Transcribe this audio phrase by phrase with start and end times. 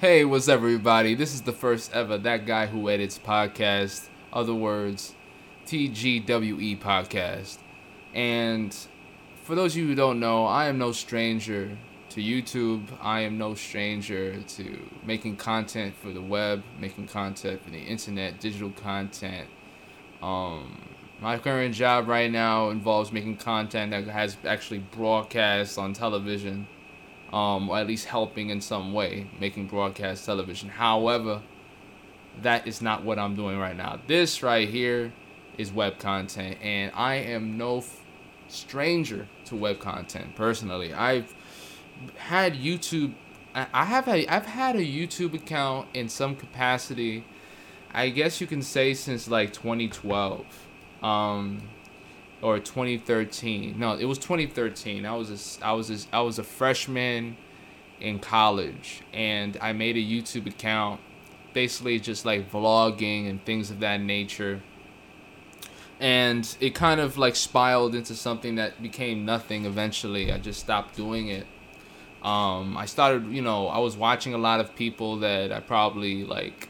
[0.00, 1.14] Hey, what's up, everybody?
[1.14, 5.14] This is the first ever That Guy Who Edits podcast, other words,
[5.66, 7.58] TGWE podcast.
[8.14, 8.74] And
[9.42, 11.76] for those of you who don't know, I am no stranger
[12.08, 12.86] to YouTube.
[13.02, 18.40] I am no stranger to making content for the web, making content for the internet,
[18.40, 19.48] digital content.
[20.22, 20.80] Um,
[21.20, 26.66] my current job right now involves making content that has actually broadcast on television
[27.32, 30.68] um, or at least helping in some way making broadcast television.
[30.68, 31.42] However,
[32.42, 34.00] that is not what I'm doing right now.
[34.06, 35.12] This right here
[35.58, 38.00] is web content, and I am no f-
[38.48, 40.92] stranger to web content personally.
[40.92, 41.34] I've
[42.16, 43.14] had YouTube.
[43.54, 47.24] I have had I've had a YouTube account in some capacity.
[47.92, 50.46] I guess you can say since like 2012.
[51.02, 51.62] Um,
[52.42, 53.78] or 2013.
[53.78, 55.04] No, it was 2013.
[55.04, 57.36] I was a, I was a, I was a freshman
[58.00, 61.00] in college, and I made a YouTube account,
[61.52, 64.62] basically just like vlogging and things of that nature.
[65.98, 70.32] And it kind of like spiraled into something that became nothing eventually.
[70.32, 71.46] I just stopped doing it.
[72.22, 76.24] Um, I started, you know, I was watching a lot of people that I probably
[76.24, 76.68] like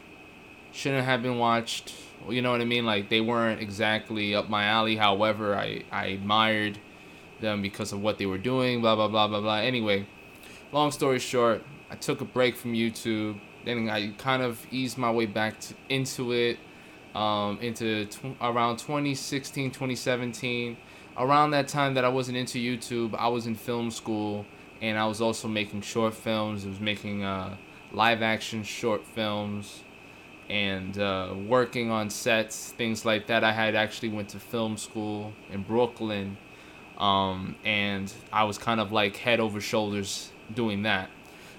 [0.73, 1.93] shouldn't have been watched
[2.29, 2.85] you know what I mean?
[2.85, 4.95] Like they weren't exactly up my alley.
[4.95, 6.79] However, I I admired
[7.39, 8.81] them because of what they were doing.
[8.81, 9.57] Blah blah blah blah blah.
[9.57, 10.07] Anyway,
[10.71, 13.39] long story short, I took a break from YouTube.
[13.65, 16.57] Then I kind of eased my way back to, into it,
[17.13, 20.77] um, into tw- around 2016, 2017.
[21.17, 24.45] Around that time that I wasn't into YouTube, I was in film school,
[24.81, 26.65] and I was also making short films.
[26.65, 27.57] I was making uh,
[27.91, 29.83] live action short films
[30.51, 33.41] and uh, working on sets, things like that.
[33.41, 36.37] I had actually went to film school in Brooklyn,
[36.97, 41.09] um, and I was kind of like head over shoulders doing that.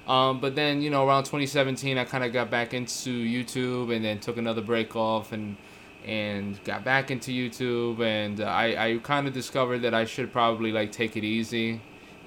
[0.07, 4.05] Um, but then you know around 2017, I kind of got back into YouTube, and
[4.05, 5.57] then took another break off, and
[6.05, 10.71] and got back into YouTube, and I I kind of discovered that I should probably
[10.71, 11.81] like take it easy.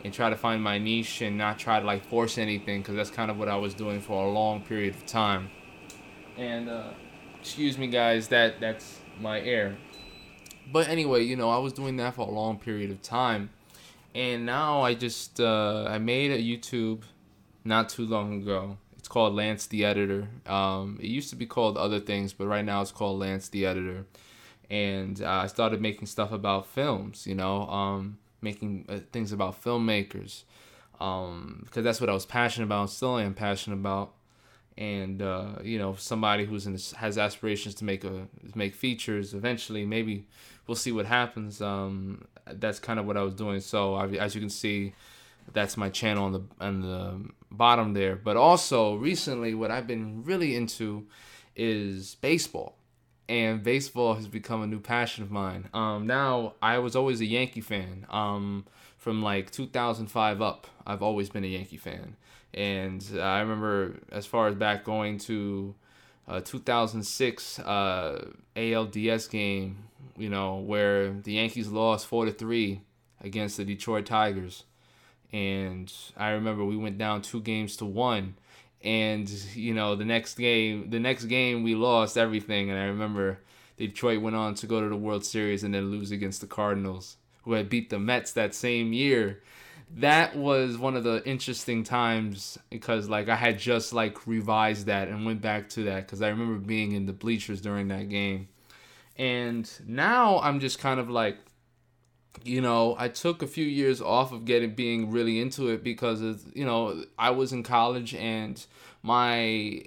[0.03, 3.09] And try to find my niche and not try to like force anything because that's
[3.09, 5.50] kind of what I was doing for a long period of time
[6.38, 6.90] and uh,
[7.40, 9.78] excuse me, guys, that that's my air.
[10.72, 13.50] But anyway, you know, I was doing that for a long period of time,
[14.13, 17.03] and now I just uh, I made a YouTube
[17.63, 18.78] not too long ago.
[18.97, 20.29] It's called Lance the Editor.
[20.47, 23.66] Um, it used to be called other things, but right now it's called Lance the
[23.66, 24.06] Editor.
[24.69, 29.63] And uh, I started making stuff about films, you know, um, making uh, things about
[29.63, 30.44] filmmakers,
[31.00, 32.81] um, because that's what I was passionate about.
[32.81, 34.13] and Still am passionate about
[34.78, 39.86] and uh, you know somebody who's in has aspirations to make a make features eventually
[39.86, 40.25] maybe
[40.68, 41.62] we'll see what happens.
[41.62, 43.59] Um, that's kind of what i was doing.
[43.59, 44.94] So I, as you can see
[45.53, 48.16] that's my channel on the on the bottom there.
[48.16, 51.08] But also recently what i've been really into
[51.56, 52.78] is baseball.
[53.28, 55.69] And baseball has become a new passion of mine.
[55.74, 58.66] Um, now i was always a yankee fan um,
[58.97, 60.68] from like 2005 up.
[60.85, 62.16] I've always been a yankee fan
[62.55, 65.75] and uh, I remember as far as back going to
[66.27, 69.83] uh, 2006 uh, ALDS game,
[70.17, 72.81] you know, where the Yankees lost four to three
[73.21, 74.63] against the Detroit Tigers,
[75.33, 78.35] and I remember we went down two games to one,
[78.81, 83.39] and you know the next game, the next game we lost everything, and I remember
[83.77, 87.17] Detroit went on to go to the World Series and then lose against the Cardinals,
[87.43, 89.41] who had beat the Mets that same year
[89.97, 95.07] that was one of the interesting times because like I had just like revised that
[95.07, 98.50] and went back to that because I remember being in the bleachers during that game.
[99.18, 101.38] And now I'm just kind of like
[102.44, 106.22] you know, I took a few years off of getting being really into it because
[106.22, 108.63] of, you know, I was in college and
[109.02, 109.84] my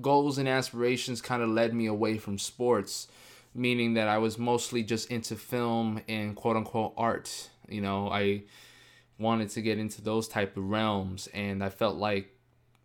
[0.00, 3.08] goals and aspirations kind of led me away from sports,
[3.54, 7.48] meaning that I was mostly just into film and quote unquote art.
[7.68, 8.42] You know, I
[9.22, 12.36] wanted to get into those type of realms and I felt like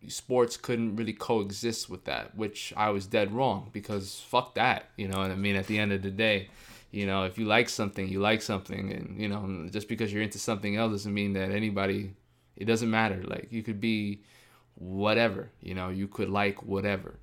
[0.06, 5.08] sports couldn't really coexist with that, which I was dead wrong because fuck that, you
[5.08, 5.56] know what I mean?
[5.56, 6.48] At the end of the day,
[6.90, 10.22] you know, if you like something, you like something and you know, just because you're
[10.22, 12.14] into something else doesn't mean that anybody
[12.56, 13.22] it doesn't matter.
[13.24, 14.22] Like you could be
[14.74, 17.18] whatever, you know, you could like whatever.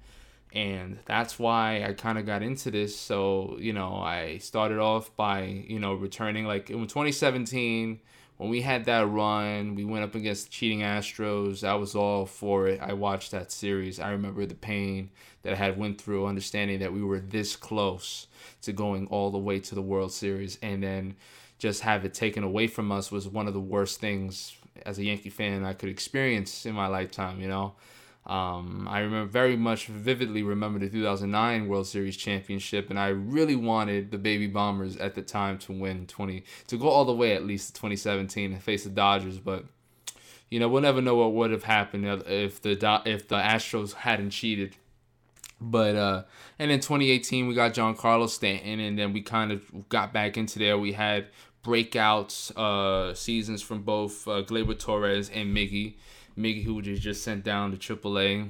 [0.53, 2.97] And that's why I kind of got into this.
[2.97, 7.99] So, you know, I started off by, you know, returning like in 2017
[8.37, 11.65] when we had that run, we went up against cheating Astros.
[11.65, 12.81] I was all for it.
[12.81, 13.99] I watched that series.
[13.99, 15.09] I remember the pain
[15.43, 18.27] that I had went through, understanding that we were this close
[18.63, 21.15] to going all the way to the World Series, and then
[21.59, 25.05] just have it taken away from us was one of the worst things as a
[25.05, 27.39] Yankee fan I could experience in my lifetime.
[27.39, 27.75] You know,
[28.25, 33.55] Um, I remember very much vividly remember the 2009 World Series championship, and I really
[33.55, 37.33] wanted the Baby Bombers at the time to win 20 to go all the way
[37.35, 39.37] at least to 2017 and face the Dodgers.
[39.37, 39.65] But
[40.49, 42.71] you know, we'll never know what would have happened if the
[43.05, 44.75] if the Astros hadn't cheated.
[45.61, 46.23] But uh,
[46.57, 50.57] and in 2018 we got Giancarlo Stanton, and then we kind of got back into
[50.57, 50.77] there.
[50.77, 51.27] We had
[51.63, 55.95] breakouts uh, seasons from both uh, Gleyber Torres and Miggy.
[56.37, 58.49] Miggy, who was just sent down to AAA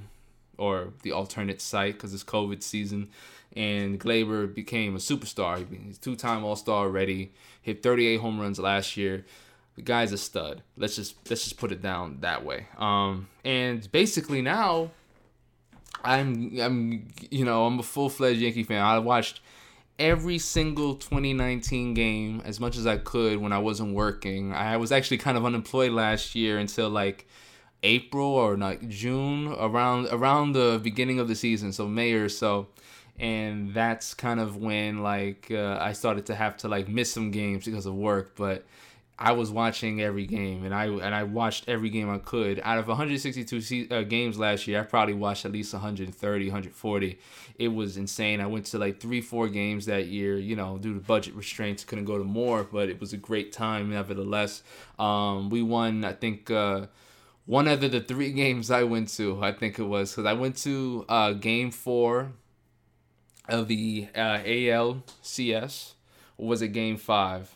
[0.58, 3.10] or the alternate site because it's COVID season.
[3.56, 5.66] And Gleyber became a superstar.
[5.86, 7.32] He's two time All Star already.
[7.62, 9.26] Hit 38 home runs last year.
[9.76, 10.62] The guy's a stud.
[10.78, 12.68] Let's just let's just put it down that way.
[12.78, 14.92] Um, and basically now,
[16.04, 18.82] I'm I'm you know I'm a full fledged Yankee fan.
[18.82, 19.42] I watched
[19.98, 24.54] every single 2019 game as much as I could when I wasn't working.
[24.54, 27.28] I was actually kind of unemployed last year until like
[27.86, 32.68] April or like June around around the beginning of the season, so May or so.
[33.18, 37.32] And that's kind of when like uh, I started to have to like miss some
[37.32, 38.66] games because of work, but
[39.18, 42.60] I was watching every game, and I and I watched every game I could.
[42.64, 47.20] Out of 162 uh, games last year, I probably watched at least 130, 140.
[47.58, 48.42] It was insane.
[48.42, 50.38] I went to like three, four games that year.
[50.38, 53.54] You know, due to budget restraints, couldn't go to more, but it was a great
[53.54, 54.64] time nevertheless.
[55.00, 56.52] Um, we won, I think.
[56.52, 56.88] Uh,
[57.46, 60.58] one of the three games I went to, I think it was, because I went
[60.58, 62.34] to uh, game four
[63.48, 65.94] of the uh, ALCS,
[66.38, 67.56] or was it game five?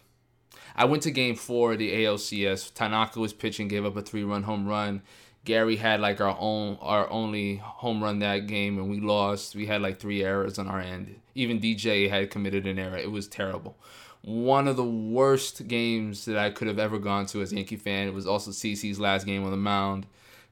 [0.75, 2.73] I went to game four of the ALCS.
[2.73, 5.01] Tanaka was pitching, gave up a three run home run.
[5.45, 9.55] Gary had like our own our only home run that game and we lost.
[9.55, 11.19] We had like three errors on our end.
[11.33, 12.97] Even DJ had committed an error.
[12.97, 13.77] It was terrible.
[14.21, 17.77] One of the worst games that I could have ever gone to as a Yankee
[17.77, 18.07] fan.
[18.07, 20.05] It was also CC's last game on the mound,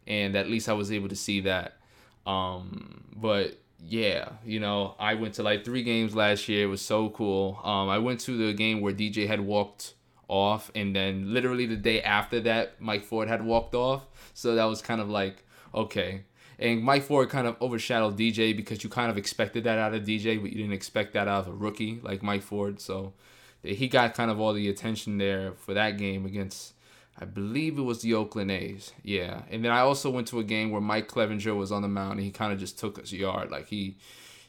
[0.05, 1.77] and at least I was able to see that.
[2.25, 6.63] Um, but yeah, you know, I went to like three games last year.
[6.63, 7.59] It was so cool.
[7.63, 9.93] Um, I went to the game where DJ had walked
[10.27, 14.05] off, and then literally the day after that, Mike Ford had walked off.
[14.33, 15.43] So that was kind of like
[15.73, 16.23] okay.
[16.59, 20.03] And Mike Ford kind of overshadowed DJ because you kind of expected that out of
[20.03, 22.81] DJ, but you didn't expect that out of a rookie like Mike Ford.
[22.81, 23.13] So
[23.63, 26.73] he got kind of all the attention there for that game against,
[27.19, 28.91] I believe it was the Oakland A's.
[29.03, 29.41] Yeah.
[29.49, 32.13] And then I also went to a game where Mike Clevinger was on the mound
[32.13, 33.51] and he kind of just took us yard.
[33.51, 33.97] Like he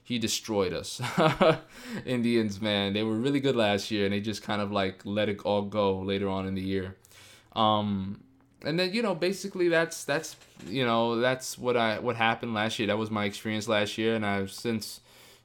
[0.09, 1.03] he destroyed us.
[2.07, 5.29] Indians, man, they were really good last year, and they just kind of like let
[5.29, 6.97] it all go later on in the year.
[7.55, 8.23] Um,
[8.65, 10.35] and then you know, basically that's that's
[10.67, 12.87] you know that's what I what happened last year.
[12.87, 15.01] That was my experience last year, and I've since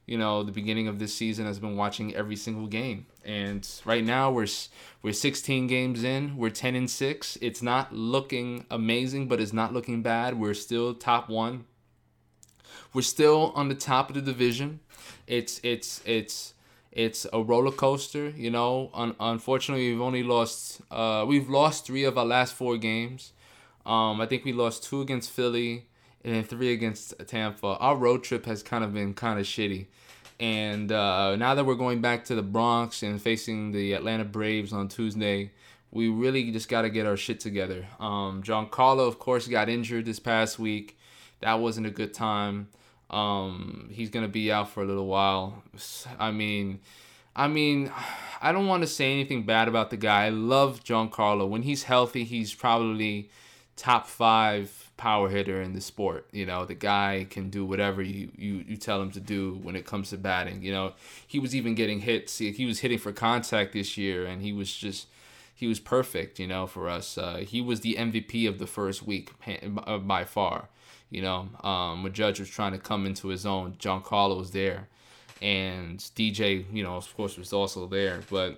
[0.06, 3.04] you know the beginning of this season has been watching every single game.
[3.24, 4.48] And right now we're
[5.02, 6.36] we're 16 games in.
[6.36, 7.38] We're 10 and six.
[7.40, 10.38] It's not looking amazing, but it's not looking bad.
[10.38, 11.64] We're still top one
[12.94, 14.80] we're still on the top of the division.
[15.26, 16.54] It's it's it's
[16.92, 18.90] it's a roller coaster, you know.
[18.94, 23.32] Un- unfortunately, we've only lost uh, we've lost three of our last four games.
[23.84, 25.86] Um, I think we lost two against Philly
[26.24, 27.76] and then three against Tampa.
[27.80, 29.86] Our road trip has kind of been kind of shitty.
[30.40, 34.72] And uh, now that we're going back to the Bronx and facing the Atlanta Braves
[34.72, 35.52] on Tuesday,
[35.90, 37.86] we really just got to get our shit together.
[38.00, 40.98] Um, Giancarlo, of course, got injured this past week.
[41.40, 42.68] That wasn't a good time.
[43.10, 45.62] Um, he's gonna be out for a little while.
[46.18, 46.80] I mean,
[47.36, 47.92] I mean,
[48.40, 50.26] I don't want to say anything bad about the guy.
[50.26, 51.48] I love Giancarlo.
[51.48, 53.30] When he's healthy, he's probably
[53.76, 56.26] top five power hitter in the sport.
[56.32, 59.76] You know, the guy can do whatever you, you, you tell him to do when
[59.76, 60.62] it comes to batting.
[60.62, 60.94] You know,
[61.26, 62.38] he was even getting hits.
[62.38, 65.08] He was hitting for contact this year, and he was just
[65.54, 66.38] he was perfect.
[66.38, 69.30] You know, for us, uh, he was the MVP of the first week
[70.06, 70.70] by far.
[71.10, 74.88] You know, um, when Judge was trying to come into his own, Giancarlo was there,
[75.42, 78.22] and DJ, you know, of course, was also there.
[78.30, 78.56] But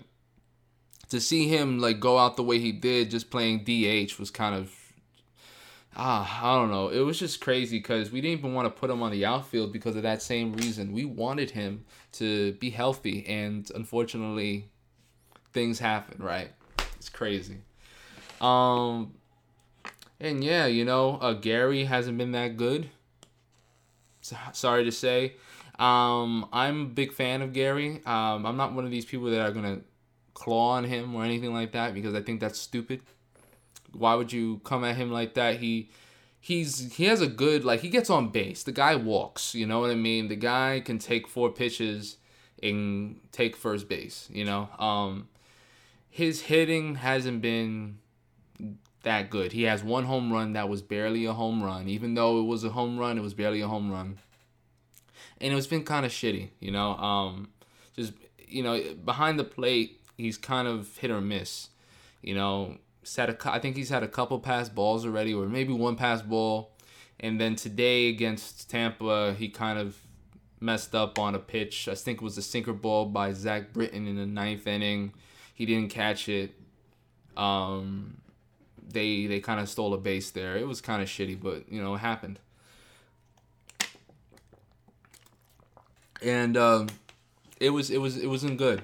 [1.09, 4.55] to see him like go out the way he did, just playing DH, was kind
[4.55, 4.86] of
[5.97, 6.89] ah, I don't know.
[6.89, 9.73] It was just crazy because we didn't even want to put him on the outfield
[9.73, 10.93] because of that same reason.
[10.93, 14.69] We wanted him to be healthy, and unfortunately,
[15.53, 16.23] things happen.
[16.23, 16.51] Right?
[16.97, 17.59] It's crazy.
[18.41, 19.15] Um,
[20.21, 22.91] and yeah, you know, uh, Gary hasn't been that good.
[24.53, 25.35] sorry to say.
[25.79, 28.03] Um, I'm a big fan of Gary.
[28.07, 29.81] Um, I'm not one of these people that are gonna
[30.35, 33.01] claw on him or anything like that because I think that's stupid.
[33.99, 35.61] Why would you come at him like that?
[35.61, 35.91] He
[36.41, 38.63] he's he has a good like he gets on base.
[38.63, 40.29] The guy walks, you know what I mean?
[40.29, 42.17] The guy can take four pitches
[42.63, 44.69] and take first base, you know?
[44.79, 45.29] Um
[46.09, 47.99] his hitting hasn't been
[49.03, 49.53] that good.
[49.53, 51.89] He has one home run that was barely a home run.
[51.89, 54.19] Even though it was a home run, it was barely a home run.
[55.41, 56.95] And it's been kind of shitty, you know.
[56.97, 57.49] Um,
[57.95, 58.15] just
[58.49, 61.69] you know, behind the plate, he's kind of hit or miss.
[62.23, 62.79] You know,
[63.15, 66.23] had a, I think he's had a couple pass balls already, or maybe one pass
[66.23, 66.73] ball.
[67.21, 69.97] And then today against Tampa, he kind of
[70.61, 71.89] messed up on a pitch.
[71.89, 75.13] I think it was a sinker ball by Zach Britton in the ninth inning.
[75.55, 76.55] He didn't catch it.
[77.37, 78.19] Um,
[78.89, 80.57] they they kind of stole a base there.
[80.57, 82.39] It was kind of shitty, but you know it happened.
[86.23, 86.89] And um,
[87.61, 88.83] it was it was it wasn't good.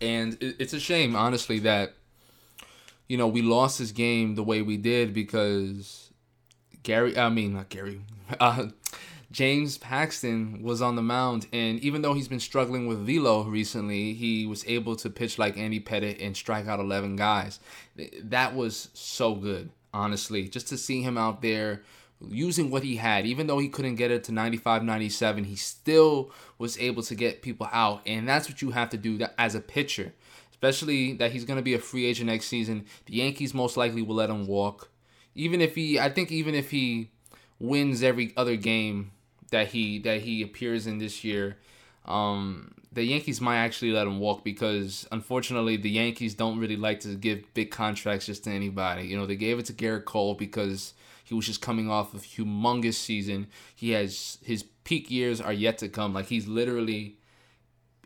[0.00, 1.94] And it, it's a shame, honestly, that
[3.08, 6.10] you know we lost this game the way we did because
[6.82, 7.18] Gary.
[7.18, 8.00] I mean, not Gary.
[8.40, 8.70] Uh,
[9.30, 14.14] James Paxton was on the mound, and even though he's been struggling with velo recently,
[14.14, 17.60] he was able to pitch like Andy Pettitte and strike out 11 guys.
[18.22, 20.48] That was so good, honestly.
[20.48, 21.82] Just to see him out there
[22.28, 26.30] using what he had, even though he couldn't get it to 95, 97, he still
[26.58, 29.60] was able to get people out, and that's what you have to do as a
[29.60, 30.14] pitcher.
[30.56, 32.86] Especially that he's going to be a free agent next season.
[33.06, 34.90] The Yankees most likely will let him walk.
[35.34, 37.10] Even if he, I think, even if he
[37.58, 39.12] wins every other game
[39.50, 41.58] that he that he appears in this year,
[42.06, 47.00] um, the Yankees might actually let him walk because unfortunately the Yankees don't really like
[47.00, 49.06] to give big contracts just to anybody.
[49.06, 52.22] You know, they gave it to Gerrit Cole because he was just coming off of
[52.22, 53.48] humongous season.
[53.74, 56.14] He has his peak years are yet to come.
[56.14, 57.18] Like he's literally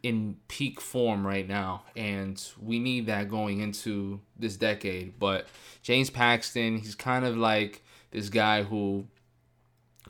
[0.03, 5.19] in peak form right now and we need that going into this decade.
[5.19, 5.47] But
[5.83, 9.07] James Paxton, he's kind of like this guy who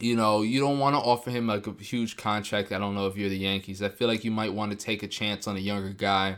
[0.00, 2.72] you know, you don't want to offer him like a huge contract.
[2.72, 3.82] I don't know if you're the Yankees.
[3.82, 6.36] I feel like you might want to take a chance on a younger guy.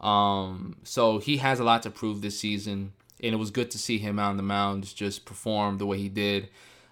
[0.00, 3.78] Um, so he has a lot to prove this season, and it was good to
[3.78, 6.48] see him on the mound just perform the way he did.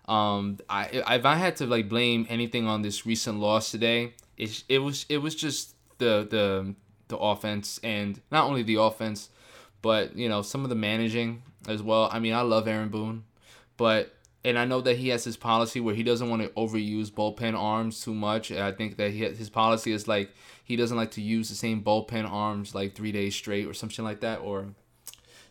[0.06, 4.62] Um, I if I had to like blame anything on this recent loss today, it
[4.68, 5.74] it was it was just
[6.04, 6.75] the the
[7.08, 9.30] the offense and not only the offense,
[9.82, 12.08] but you know some of the managing as well.
[12.12, 13.25] I mean, I love Aaron Boone,
[13.76, 17.11] but and I know that he has his policy where he doesn't want to overuse
[17.11, 18.52] bullpen arms too much.
[18.52, 20.30] I think that he, his policy is like
[20.62, 24.04] he doesn't like to use the same bullpen arms like three days straight or something
[24.04, 24.66] like that, or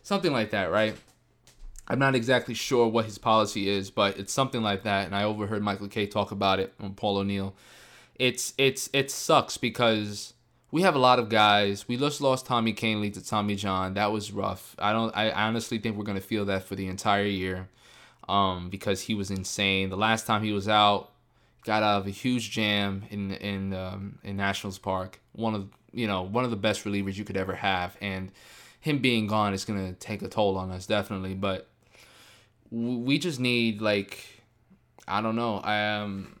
[0.02, 0.96] something like that, right?
[1.86, 5.04] I'm not exactly sure what his policy is, but it's something like that.
[5.04, 7.54] And I overheard Michael Kay talk about it on Paul O'Neill.
[8.14, 10.33] It's it's it sucks because
[10.74, 11.86] we have a lot of guys.
[11.86, 13.94] We just lost Tommy Kahnle to Tommy John.
[13.94, 14.74] That was rough.
[14.76, 15.16] I don't.
[15.16, 17.68] I honestly think we're gonna feel that for the entire year
[18.28, 19.88] um, because he was insane.
[19.88, 21.12] The last time he was out,
[21.64, 25.20] got out of a huge jam in in um, in Nationals Park.
[25.30, 28.32] One of you know one of the best relievers you could ever have, and
[28.80, 31.34] him being gone is gonna take a toll on us definitely.
[31.34, 31.68] But
[32.72, 34.18] we just need like
[35.06, 35.58] I don't know.
[35.58, 36.40] I um.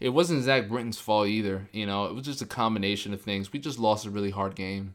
[0.00, 2.06] It wasn't Zach Britton's fault either, you know.
[2.06, 3.52] It was just a combination of things.
[3.52, 4.94] We just lost a really hard game.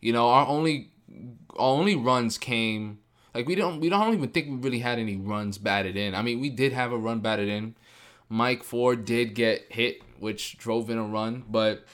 [0.00, 0.92] You know, our only
[1.56, 3.00] our only runs came
[3.34, 6.14] like we don't we don't even think we really had any runs batted in.
[6.14, 7.74] I mean, we did have a run batted in.
[8.28, 11.84] Mike Ford did get hit, which drove in a run, but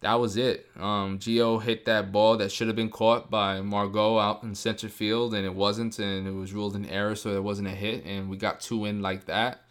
[0.00, 0.66] that was it.
[0.78, 4.88] Um, Gio hit that ball that should have been caught by Margot out in center
[4.88, 8.04] field, and it wasn't, and it was ruled an error, so it wasn't a hit,
[8.04, 9.61] and we got two in like that,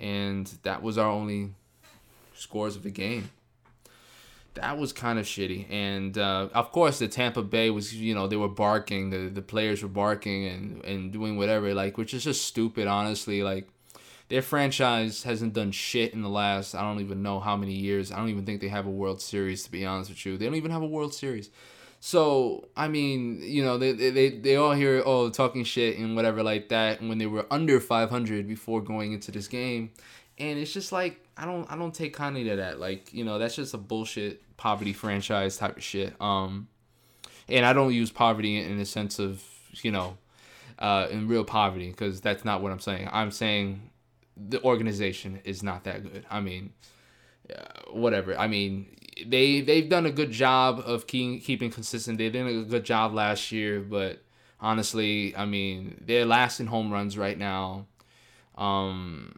[0.00, 1.50] and that was our only
[2.34, 3.30] scores of the game
[4.54, 5.70] that was kind of shitty.
[5.70, 9.10] And uh, of course, the Tampa Bay was, you know, they were barking.
[9.10, 13.42] The the players were barking and and doing whatever, like, which is just stupid, honestly.
[13.42, 13.68] Like,
[14.28, 18.12] their franchise hasn't done shit in the last I don't even know how many years.
[18.12, 20.36] I don't even think they have a World Series, to be honest with you.
[20.36, 21.50] They don't even have a World Series.
[22.04, 26.42] So I mean, you know, they they they all hear oh talking shit and whatever
[26.42, 27.00] like that.
[27.00, 29.92] When they were under 500 before going into this game,
[30.36, 32.80] and it's just like I don't I don't take kindly to that.
[32.80, 36.20] Like you know that's just a bullshit poverty franchise type of shit.
[36.20, 36.66] Um,
[37.48, 39.40] and I don't use poverty in the sense of
[39.82, 40.18] you know,
[40.80, 43.10] uh, in real poverty because that's not what I'm saying.
[43.12, 43.92] I'm saying
[44.36, 46.26] the organization is not that good.
[46.28, 46.72] I mean,
[47.48, 48.36] uh, whatever.
[48.36, 52.18] I mean, they they've done a good job of keeping keeping consistent.
[52.18, 54.22] They did a good job last year, but
[54.60, 57.86] honestly, I mean, they're last in home runs right now.
[58.56, 59.34] Um,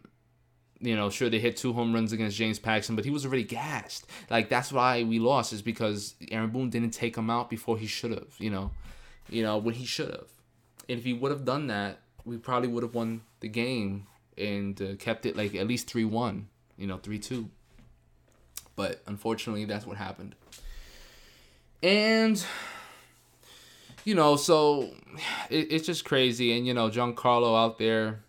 [0.80, 3.44] you know, sure they hit two home runs against James Paxton, but he was already
[3.44, 4.06] gassed.
[4.30, 7.86] Like that's why we lost is because Aaron Boone didn't take him out before he
[7.86, 8.34] should have.
[8.38, 8.70] You know,
[9.30, 10.28] you know when he should have.
[10.88, 14.80] And if he would have done that, we probably would have won the game and
[14.80, 16.48] uh, kept it like at least three one.
[16.76, 17.50] You know, three two.
[18.76, 20.34] But unfortunately, that's what happened.
[21.82, 22.44] And
[24.04, 24.90] you know, so
[25.50, 26.56] it, it's just crazy.
[26.56, 28.20] And you know, Giancarlo out there,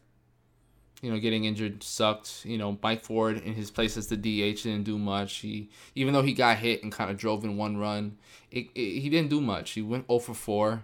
[1.01, 2.45] you know, getting injured sucked.
[2.45, 5.37] You know, Mike Ford in his place as the DH didn't do much.
[5.37, 8.17] He even though he got hit and kind of drove in one run,
[8.51, 9.71] it, it, he didn't do much.
[9.71, 10.83] He went 0 for 4.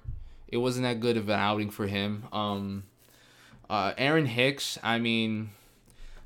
[0.49, 2.25] It wasn't that good of an outing for him.
[2.33, 2.83] Um,
[3.69, 5.51] uh, Aaron Hicks, I mean,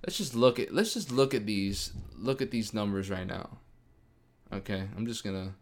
[0.05, 3.57] let's just look at let's just look at these look at these numbers right now.
[4.53, 5.55] Okay, I'm just gonna,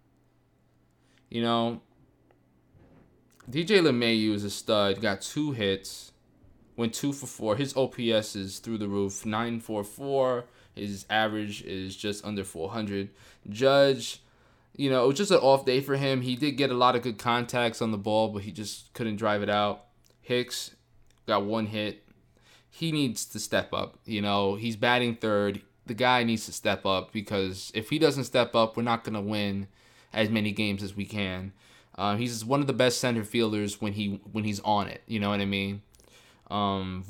[1.30, 1.82] you know,
[3.50, 5.02] DJ LeMahieu is a stud.
[5.02, 6.12] Got two hits,
[6.76, 7.56] went two for four.
[7.56, 10.46] His OPS is through the roof, nine four four.
[10.76, 13.10] His average is just under 400.
[13.48, 14.24] Judge,
[14.76, 16.22] you know, it was just an off day for him.
[16.22, 19.18] He did get a lot of good contacts on the ball, but he just couldn't
[19.18, 19.86] drive it out.
[20.22, 20.72] Hicks
[21.28, 22.04] got one hit.
[22.76, 24.00] He needs to step up.
[24.04, 25.62] You know, he's batting third.
[25.86, 29.14] The guy needs to step up because if he doesn't step up, we're not going
[29.14, 29.68] to win
[30.12, 31.54] as many games as we can.
[31.96, 35.04] Uh, he's one of the best center fielders when he when he's on it.
[35.06, 35.84] You know what I mean?
[36.50, 37.04] Um,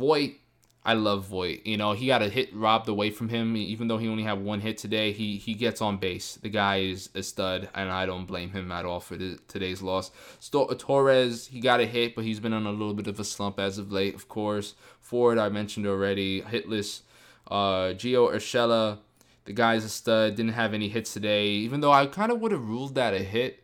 [0.86, 1.66] I love Voit.
[1.66, 3.56] You know he got a hit robbed away from him.
[3.56, 6.36] Even though he only had one hit today, he he gets on base.
[6.42, 9.82] The guy is a stud, and I don't blame him at all for the, today's
[9.82, 10.12] loss.
[10.52, 13.60] Torres, he got a hit, but he's been on a little bit of a slump
[13.60, 14.16] as of late.
[14.16, 17.02] Of course, Ford, I mentioned already, hitless.
[17.48, 19.00] Uh, Gio Urshela,
[19.46, 20.36] the guy's a stud.
[20.36, 23.20] Didn't have any hits today, even though I kind of would have ruled that a
[23.20, 23.64] hit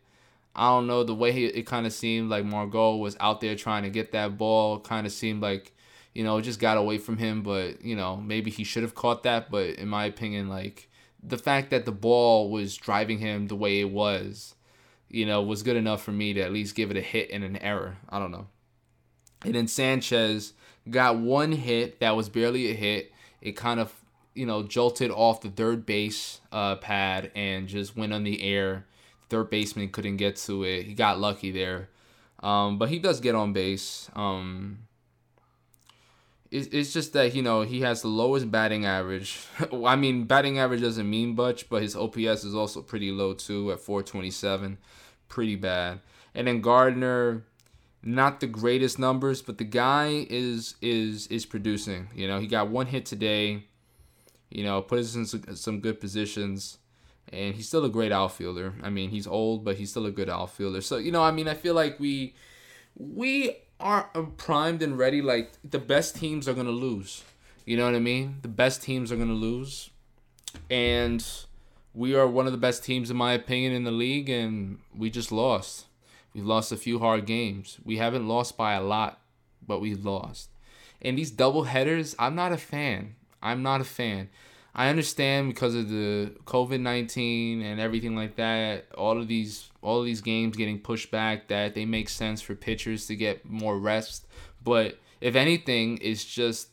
[0.56, 3.56] I don't know the way he, it kind of seemed like Margot was out there
[3.56, 4.80] trying to get that ball.
[4.80, 5.74] Kind of seemed like
[6.20, 9.24] you know just got away from him, but you know maybe he should have caught
[9.24, 9.50] that.
[9.50, 10.90] But in my opinion, like
[11.24, 14.56] the fact that the ball was driving him the way it was,
[15.08, 17.46] you know, was good enough for me to at least give it a hit and
[17.46, 18.00] an error.
[18.10, 18.48] I don't know.
[19.46, 20.52] And then Sanchez
[20.90, 23.14] got one hit that was barely a hit.
[23.42, 23.94] It kind of
[24.34, 28.84] you know jolted off the third base uh, pad and just went on the air
[29.30, 30.84] third baseman couldn't get to it.
[30.84, 31.88] He got lucky there.
[32.42, 34.10] Um, but he does get on base.
[34.16, 34.80] Um,
[36.52, 39.40] it's, just that, you know, he has the lowest batting average.
[39.86, 43.72] I mean, batting average doesn't mean much, but his OPS is also pretty low, too,
[43.72, 44.78] at 427.
[45.28, 46.00] Pretty bad.
[46.34, 47.46] And then Gardner,
[48.04, 52.08] not the greatest numbers, but the guy is is is producing.
[52.16, 53.64] You know, he got one hit today.
[54.50, 56.80] You know, put us in some good positions
[57.32, 58.74] and he's still a great outfielder.
[58.82, 60.82] I mean, he's old, but he's still a good outfielder.
[60.82, 62.34] So you know, I mean, I feel like we
[62.96, 65.22] we are um, primed and ready.
[65.22, 67.24] Like the best teams are gonna lose.
[67.66, 68.40] You know what I mean?
[68.42, 69.90] The best teams are gonna lose,
[70.70, 71.26] and
[71.94, 75.10] we are one of the best teams in my opinion in the league, and we
[75.10, 75.86] just lost.
[76.34, 77.78] We've lost a few hard games.
[77.84, 79.20] We haven't lost by a lot,
[79.66, 80.50] but we've lost.
[81.02, 83.16] And these double headers, I'm not a fan.
[83.42, 84.30] I'm not a fan.
[84.80, 88.86] I understand because of the COVID nineteen and everything like that.
[88.98, 91.50] All of these all of these games getting pushed back.
[91.50, 94.26] That they make sense for pitchers to get more rest.
[94.64, 96.70] But if anything, it's just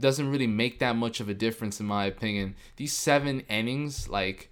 [0.00, 2.54] doesn't really make that much of a difference in my opinion.
[2.76, 4.50] These seven innings, like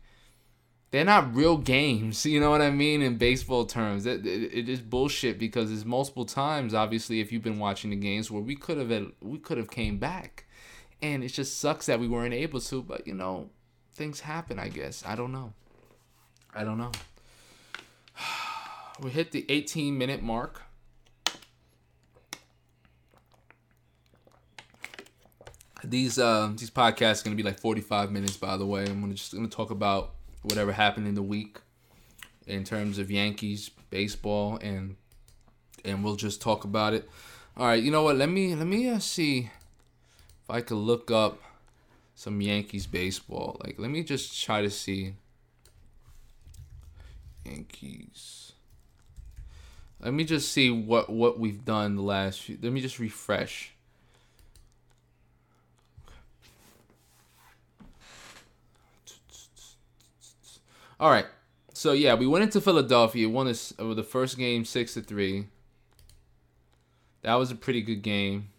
[0.90, 2.26] they're not real games.
[2.36, 4.04] You know what I mean in baseball terms.
[4.04, 7.96] It, it, it is bullshit because there's multiple times, obviously, if you've been watching the
[7.96, 10.45] games where we could have we could have came back
[11.02, 13.50] and it just sucks that we weren't able to but you know
[13.94, 15.02] things happen i guess.
[15.06, 15.52] I don't know.
[16.54, 16.92] I don't know.
[19.02, 20.62] We hit the 18 minute mark.
[25.84, 28.86] These uh these podcasts are gonna be like 45 minutes by the way.
[28.86, 31.58] I'm gonna just gonna talk about whatever happened in the week
[32.46, 34.96] in terms of yankees baseball and
[35.84, 37.06] and we'll just talk about it.
[37.54, 38.16] All right you know what?
[38.16, 39.50] Let me let me uh, see
[40.46, 41.42] if I could look up
[42.14, 45.14] some Yankees baseball, like let me just try to see
[47.44, 48.52] Yankees.
[50.00, 52.56] Let me just see what what we've done the last few.
[52.62, 53.72] Let me just refresh.
[61.00, 61.26] All right.
[61.72, 65.48] So yeah, we went into Philadelphia, won this over the first game 6 to 3.
[67.22, 68.50] That was a pretty good game.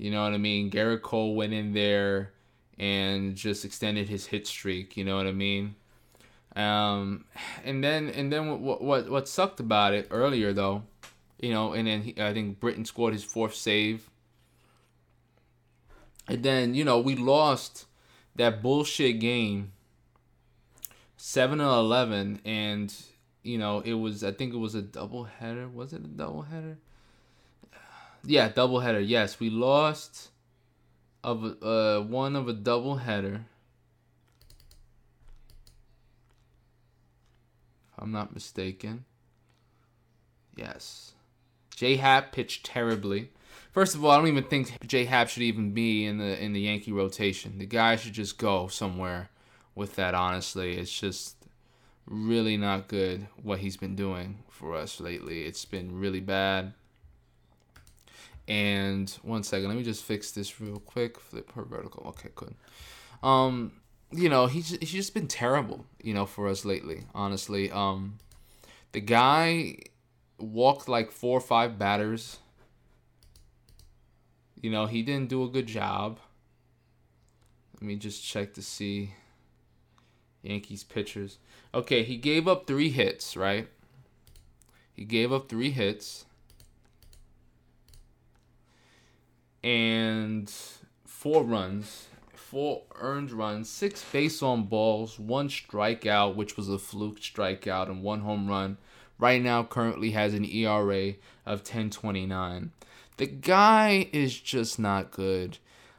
[0.00, 0.70] You know what I mean?
[0.70, 2.32] Gerrit Cole went in there
[2.78, 4.96] and just extended his hit streak.
[4.96, 5.74] You know what I mean?
[6.56, 7.26] Um,
[7.64, 10.84] and then and then what what what sucked about it earlier though,
[11.38, 14.08] you know, and then he, I think Britton scored his fourth save.
[16.26, 17.84] And then you know we lost
[18.36, 19.72] that bullshit game.
[21.18, 22.90] Seven and eleven, and
[23.42, 25.68] you know it was I think it was a double header.
[25.68, 26.78] Was it a double header?
[28.24, 29.00] Yeah, double header.
[29.00, 30.30] Yes, we lost
[31.22, 33.46] of uh one of a double header.
[37.92, 39.04] If I'm not mistaken.
[40.56, 41.12] Yes.
[41.74, 43.30] J Happ pitched terribly.
[43.72, 46.52] First of all, I don't even think J Happ should even be in the in
[46.52, 47.58] the Yankee rotation.
[47.58, 49.30] The guy should just go somewhere
[49.74, 50.14] with that.
[50.14, 51.36] Honestly, it's just
[52.06, 55.42] really not good what he's been doing for us lately.
[55.44, 56.74] It's been really bad.
[58.48, 61.20] And one second, let me just fix this real quick.
[61.20, 62.04] Flip her vertical.
[62.08, 62.54] Okay, good.
[63.22, 63.72] Um,
[64.10, 67.04] you know, he's he's just been terrible, you know, for us lately.
[67.14, 68.18] Honestly, um,
[68.92, 69.76] the guy
[70.38, 72.38] walked like four or five batters.
[74.60, 76.18] You know, he didn't do a good job.
[77.74, 79.14] Let me just check to see
[80.42, 81.38] Yankees pitchers.
[81.72, 83.68] Okay, he gave up three hits, right?
[84.92, 86.26] He gave up three hits.
[89.62, 90.52] And
[91.04, 97.20] four runs, four earned runs, six base on balls, one strikeout, which was a fluke
[97.20, 98.78] strikeout, and one home run.
[99.18, 102.70] Right now, currently has an ERA of 10.29.
[103.18, 105.58] The guy is just not good.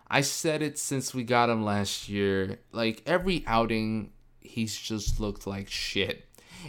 [0.10, 2.58] I said it since we got him last year.
[2.72, 6.26] Like every outing, he's just looked like shit.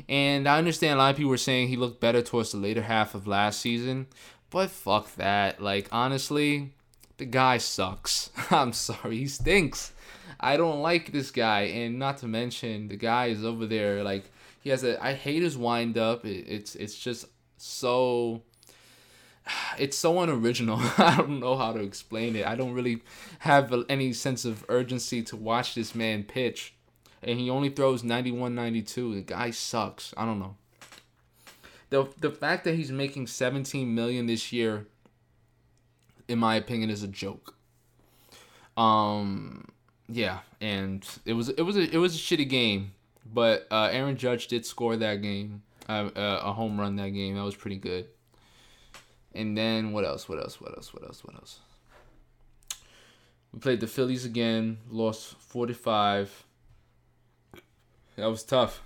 [0.08, 2.82] And I understand a lot of people were saying he looked better towards the later
[2.82, 4.06] half of last season,
[4.50, 5.60] but fuck that.
[5.60, 6.74] Like honestly,
[7.22, 8.30] the guy sucks.
[8.50, 9.92] I'm sorry, he stinks.
[10.40, 14.24] I don't like this guy, and not to mention the guy is over there like
[14.60, 15.02] he has a.
[15.02, 16.26] I hate his wind up.
[16.26, 18.42] It, it's it's just so.
[19.78, 20.78] It's so unoriginal.
[20.98, 22.46] I don't know how to explain it.
[22.46, 23.02] I don't really
[23.40, 26.74] have any sense of urgency to watch this man pitch,
[27.22, 29.14] and he only throws 91, 92.
[29.14, 30.12] The guy sucks.
[30.16, 30.56] I don't know.
[31.90, 34.86] The the fact that he's making 17 million this year
[36.28, 37.54] in my opinion, is a joke.
[38.76, 39.68] Um,
[40.08, 42.92] yeah, and it was it was a, it was a shitty game,
[43.32, 47.36] but uh, Aaron Judge did score that game, uh, uh, a home run that game.
[47.36, 48.06] That was pretty good.
[49.34, 50.28] And then what else?
[50.28, 50.60] What else?
[50.60, 50.92] What else?
[50.92, 51.24] What else?
[51.24, 51.60] What else?
[53.52, 54.78] We played the Phillies again.
[54.90, 56.44] Lost forty five.
[58.16, 58.82] That was tough.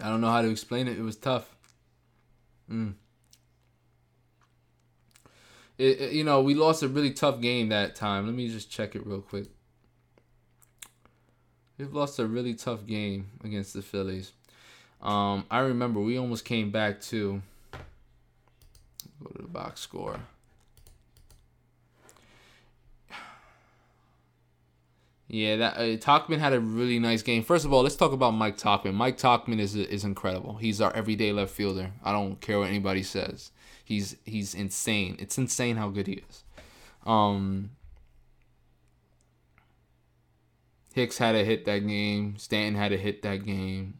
[0.00, 0.98] I don't know how to explain it.
[0.98, 1.54] It was tough.
[2.70, 2.94] Mm
[5.78, 8.26] it, it, you know, we lost a really tough game that time.
[8.26, 9.46] Let me just check it real quick.
[11.78, 14.32] We've lost a really tough game against the Phillies.
[15.00, 17.42] Um, I remember we almost came back to
[19.22, 20.20] go to the box score.
[25.32, 27.42] Yeah, that uh, Tauchman had a really nice game.
[27.42, 28.92] First of all, let's talk about Mike Tauchman.
[28.92, 30.56] Mike Tauchman is is incredible.
[30.56, 31.90] He's our everyday left fielder.
[32.04, 33.50] I don't care what anybody says.
[33.84, 35.16] He's he's insane.
[35.18, 36.44] It's insane how good he is.
[37.04, 37.70] Um,
[40.94, 42.36] Hicks had to hit that game.
[42.38, 43.98] Stanton had to hit that game.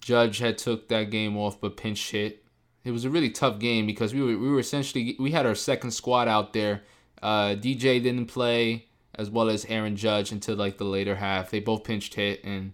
[0.00, 2.44] Judge had took that game off but pinch hit.
[2.84, 5.54] It was a really tough game because we were we were essentially we had our
[5.54, 6.82] second squad out there.
[7.22, 11.50] Uh, DJ didn't play as well as Aaron Judge until like the later half.
[11.50, 12.72] They both pinched hit, and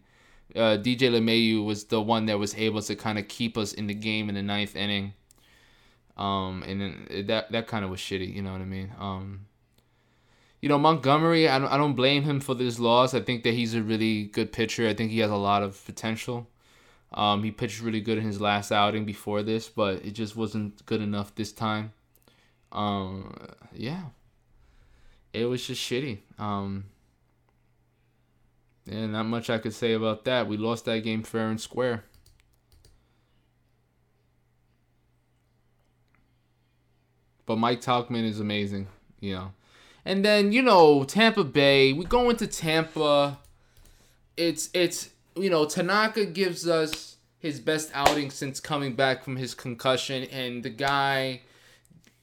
[0.54, 3.86] uh, DJ LeMahieu was the one that was able to kind of keep us in
[3.86, 5.14] the game in the ninth inning.
[6.16, 8.92] Um, and then that that kind of was shitty, you know what I mean?
[8.98, 9.46] Um,
[10.62, 13.12] you know Montgomery, I don't I don't blame him for this loss.
[13.12, 14.88] I think that he's a really good pitcher.
[14.88, 16.48] I think he has a lot of potential.
[17.12, 20.84] Um, he pitched really good in his last outing before this, but it just wasn't
[20.86, 21.92] good enough this time.
[22.72, 23.34] Um,
[23.72, 24.04] yeah,
[25.36, 26.18] it was just shitty.
[26.38, 26.86] Um,
[28.90, 30.48] and not much I could say about that.
[30.48, 32.04] We lost that game fair and square.
[37.44, 38.88] But Mike Tauchman is amazing,
[39.20, 39.52] you know.
[40.04, 43.38] And then, you know, Tampa Bay, we go into Tampa.
[44.36, 49.54] It's it's you know, Tanaka gives us his best outing since coming back from his
[49.54, 51.42] concussion and the guy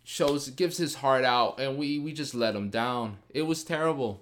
[0.03, 3.17] shows gives his heart out and we we just let him down.
[3.29, 4.21] It was terrible.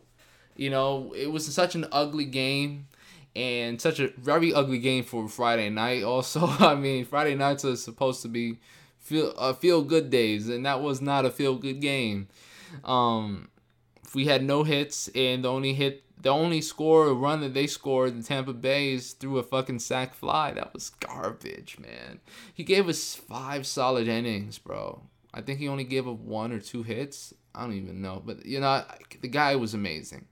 [0.56, 2.88] You know, it was such an ugly game
[3.36, 6.46] and such a very ugly game for Friday night also.
[6.60, 8.60] I mean, Friday nights are supposed to be
[9.00, 12.28] feel uh, feel good days and that was not a feel good game.
[12.84, 13.50] Um
[14.14, 18.14] we had no hits and the only hit the only score run that they scored
[18.14, 20.52] in Tampa Bay is through a fucking sac fly.
[20.52, 22.20] That was garbage, man.
[22.54, 25.02] He gave us five solid innings, bro.
[25.34, 27.34] I think he only gave up one or two hits.
[27.54, 28.84] I don't even know, but you know,
[29.22, 30.28] the guy was amazing.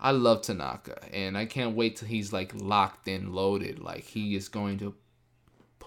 [0.00, 3.78] I love Tanaka, and I can't wait till he's like locked in, loaded.
[3.78, 4.94] Like he is going to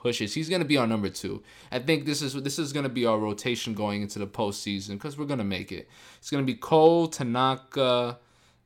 [0.06, 0.36] pushes.
[0.36, 1.42] He's gonna be our number two.
[1.72, 5.18] I think this is this is gonna be our rotation going into the postseason because
[5.18, 5.90] we're gonna make it.
[6.20, 8.20] It's gonna be Cole, Tanaka,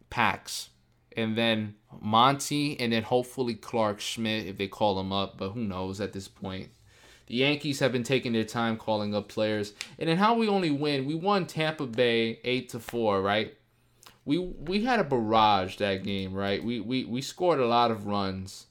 [0.09, 0.69] Pax,
[1.15, 5.37] and then Monty, and then hopefully Clarke Schmidt if they call him up.
[5.37, 6.71] But who knows at this point.
[7.29, 9.73] The Yankees have been taking their time calling up players.
[9.99, 13.53] And in how we only win, we won Tampa Bay 8 to 4, right?
[14.25, 16.63] We we had a barrage that game, right?
[16.63, 18.65] We we, we scored a lot of runs.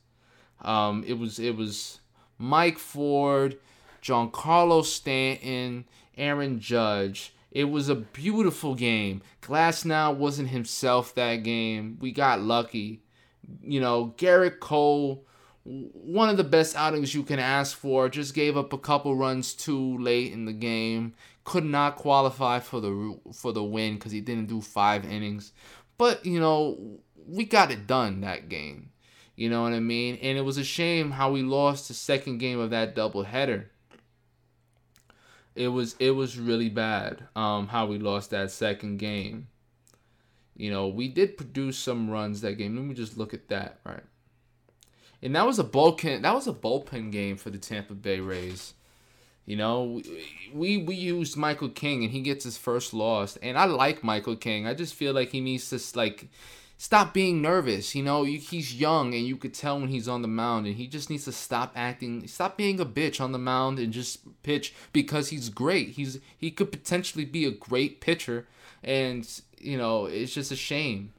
[0.60, 2.00] Um it was it was
[2.36, 3.58] Mike Ford,
[4.02, 5.84] Giancarlo Stanton,
[6.16, 7.34] Aaron Judge.
[7.52, 9.22] It was a beautiful game.
[9.40, 11.96] Glasnow wasn't himself that game.
[12.00, 13.02] We got lucky.
[13.62, 15.24] You know, Gerrit Cole
[15.68, 18.08] one of the best outings you can ask for.
[18.08, 21.14] Just gave up a couple runs too late in the game.
[21.44, 25.52] Could not qualify for the for the win because he didn't do five innings.
[25.98, 28.90] But you know we got it done that game.
[29.36, 30.18] You know what I mean?
[30.22, 33.66] And it was a shame how we lost the second game of that doubleheader.
[35.54, 39.48] It was it was really bad um, how we lost that second game.
[40.56, 42.74] You know, we did produce some runs that game.
[42.74, 44.02] Let me just look at that, right?
[45.22, 46.22] And that was a bullpen.
[46.22, 48.74] That was a bullpen game for the Tampa Bay Rays.
[49.44, 50.02] You know,
[50.52, 54.36] we we used Michael King and he gets his first loss, and I like Michael
[54.36, 54.66] King.
[54.66, 56.28] I just feel like he needs to like
[56.76, 57.94] stop being nervous.
[57.94, 60.86] You know, he's young and you could tell when he's on the mound, and he
[60.86, 64.74] just needs to stop acting, stop being a bitch on the mound, and just pitch
[64.92, 65.90] because he's great.
[65.90, 68.46] He's he could potentially be a great pitcher,
[68.84, 69.26] and
[69.58, 71.14] you know, it's just a shame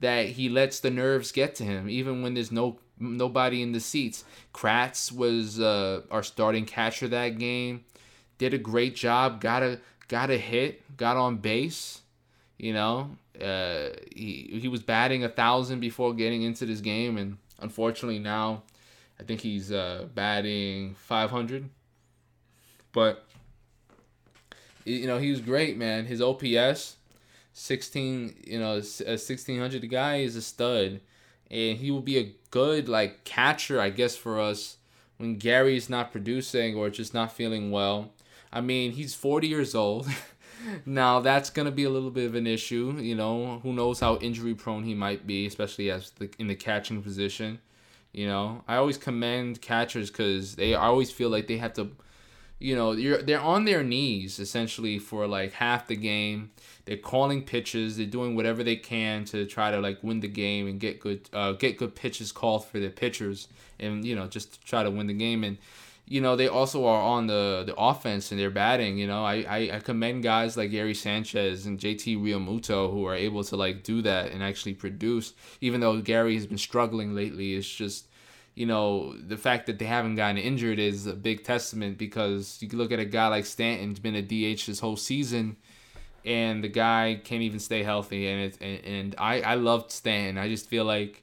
[0.00, 3.80] that he lets the nerves get to him, even when there's no nobody in the
[3.80, 4.24] seats.
[4.52, 7.84] Kratz was uh, our starting catcher that game.
[8.38, 9.40] Did a great job.
[9.40, 10.96] Got a got a hit.
[10.96, 12.02] Got on base.
[12.58, 17.38] You know, uh, he he was batting a thousand before getting into this game, and
[17.60, 18.62] unfortunately now,
[19.20, 21.68] I think he's uh, batting five hundred.
[22.92, 23.24] But
[24.84, 26.06] you know, he was great, man.
[26.06, 26.96] His OPS.
[27.54, 31.00] 16 you know 1600 the guy is a stud
[31.50, 34.76] and he will be a good like catcher, I guess, for us
[35.16, 38.12] when Gary's not producing or just not feeling well.
[38.52, 40.08] I mean, he's 40 years old.
[40.86, 42.96] now that's gonna be a little bit of an issue.
[42.98, 46.54] You know, who knows how injury prone he might be, especially as the in the
[46.54, 47.60] catching position.
[48.12, 51.90] You know, I always commend catchers because they always feel like they have to
[52.58, 56.50] you know, you're they're on their knees essentially for like half the game.
[56.86, 57.96] They're calling pitches.
[57.96, 61.28] They're doing whatever they can to try to like win the game and get good
[61.32, 64.90] uh, get good pitches called for their pitchers, and you know just to try to
[64.90, 65.44] win the game.
[65.44, 65.58] And
[66.06, 68.98] you know they also are on the the offense and they're batting.
[68.98, 73.14] You know, I I, I commend guys like Gary Sanchez and JT Realmuto who are
[73.14, 75.32] able to like do that and actually produce.
[75.60, 78.07] Even though Gary has been struggling lately, it's just
[78.58, 82.68] you know, the fact that they haven't gotten injured is a big testament because you
[82.70, 85.56] look at a guy like Stanton's been a DH this whole season,
[86.24, 88.26] and the guy can't even stay healthy.
[88.26, 90.38] And and, and I I loved Stanton.
[90.38, 91.22] I just feel like,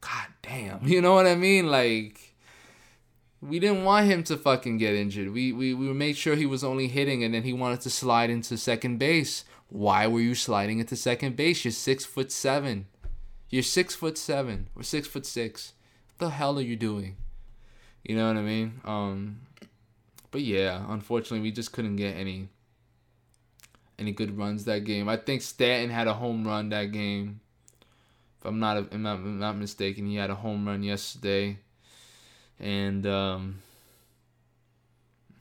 [0.00, 1.70] god damn, you know what I mean?
[1.70, 2.36] Like,
[3.42, 5.30] we didn't want him to fucking get injured.
[5.30, 8.30] We we we made sure he was only hitting, and then he wanted to slide
[8.30, 9.44] into second base.
[9.68, 11.66] Why were you sliding into second base?
[11.66, 12.86] You're six foot seven.
[13.50, 15.74] You're six foot seven or six foot six
[16.22, 17.16] the hell are you doing?
[18.02, 18.80] You know what I mean?
[18.84, 19.40] Um,
[20.30, 22.48] but yeah, unfortunately, we just couldn't get any
[23.98, 25.08] any good runs that game.
[25.08, 27.40] I think Stanton had a home run that game.
[28.38, 31.58] If I'm not, if I'm not, I'm not mistaken, he had a home run yesterday,
[32.58, 33.58] and um,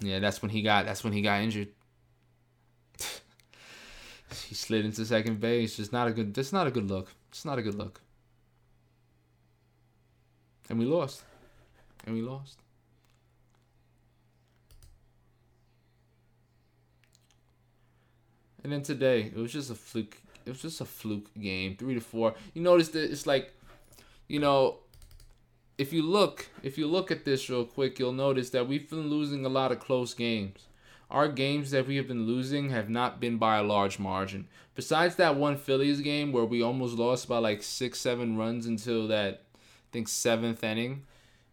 [0.01, 1.69] yeah, that's when he got that's when he got injured.
[4.47, 5.77] he slid into second base.
[5.77, 6.33] Just not a good.
[6.33, 7.11] That's not a good look.
[7.29, 8.01] It's not a good look.
[10.71, 11.23] And we lost.
[12.05, 12.57] And we lost.
[18.63, 20.21] And then today, it was just a fluke.
[20.45, 22.35] It was just a fluke game, three to four.
[22.53, 23.53] You notice that it's like,
[24.29, 24.77] you know,
[25.77, 29.09] if you look, if you look at this real quick, you'll notice that we've been
[29.09, 30.67] losing a lot of close games.
[31.09, 34.47] Our games that we have been losing have not been by a large margin.
[34.75, 39.09] Besides that one Phillies game where we almost lost by like six, seven runs until
[39.09, 39.41] that
[39.91, 41.03] think seventh inning.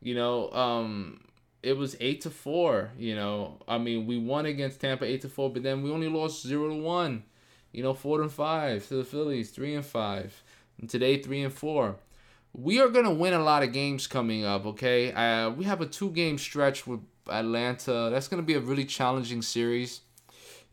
[0.00, 1.20] You know, um,
[1.62, 2.90] it was eight to four.
[2.98, 6.08] You know, I mean, we won against Tampa eight to four, but then we only
[6.08, 7.24] lost zero to one.
[7.72, 10.42] You know, four and five to the Phillies, three and five,
[10.80, 11.96] and today three and four.
[12.54, 14.64] We are gonna win a lot of games coming up.
[14.66, 18.08] Okay, uh, we have a two-game stretch with Atlanta.
[18.10, 20.00] That's gonna be a really challenging series.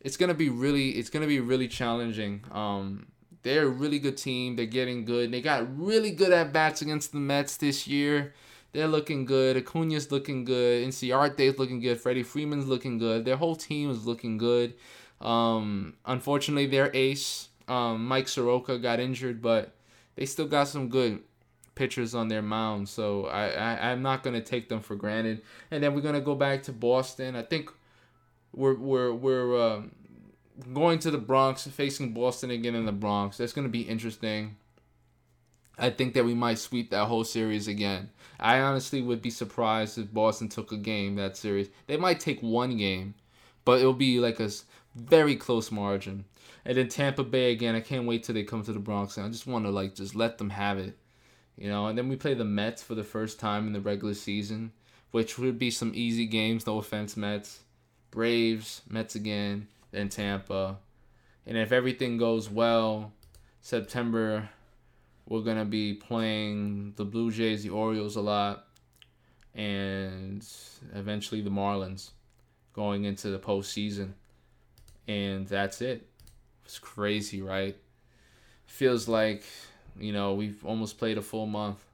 [0.00, 2.44] It's gonna be really, it's gonna be really challenging.
[2.50, 3.08] Um,
[3.46, 4.56] they're a really good team.
[4.56, 5.30] They're getting good.
[5.30, 8.34] They got really good at bats against the Mets this year.
[8.72, 9.56] they're looking good.
[9.56, 10.86] Acuna's looking good.
[10.86, 12.00] Inciarte's looking good.
[12.00, 13.24] Freddie Freeman's looking good.
[13.24, 14.74] Their whole team is looking good.
[15.20, 19.74] Um, unfortunately, their ace, um, Mike Soroka, got injured, but
[20.16, 21.20] they still got some good
[21.76, 22.88] pitchers on their mound.
[22.88, 25.42] So I, I I'm not gonna take them for granted.
[25.70, 27.36] And then we're gonna go back to Boston.
[27.36, 27.70] I think
[28.52, 29.92] we're we're we're um,
[30.72, 33.36] going to the Bronx, facing Boston again in the Bronx.
[33.36, 34.56] That's gonna be interesting.
[35.78, 38.10] I think that we might sweep that whole series again.
[38.40, 41.68] I honestly would be surprised if Boston took a game that series.
[41.86, 43.14] They might take one game,
[43.64, 44.50] but it'll be like a
[44.94, 46.24] very close margin.
[46.64, 47.74] And then Tampa Bay again.
[47.74, 49.16] I can't wait till they come to the Bronx.
[49.16, 50.96] And I just want to like just let them have it,
[51.56, 51.86] you know.
[51.86, 54.72] And then we play the Mets for the first time in the regular season,
[55.10, 56.66] which would be some easy games.
[56.66, 57.60] No offense, Mets.
[58.10, 60.78] Braves, Mets again, then Tampa.
[61.46, 63.12] And if everything goes well,
[63.60, 64.48] September
[65.28, 68.66] we're gonna be playing the Blue Jays, the Orioles a lot,
[69.54, 70.46] and
[70.94, 72.10] eventually the Marlins
[72.72, 74.12] going into the postseason.
[75.08, 76.08] And that's it.
[76.64, 77.76] It's crazy, right?
[78.66, 79.44] Feels like,
[79.98, 81.84] you know, we've almost played a full month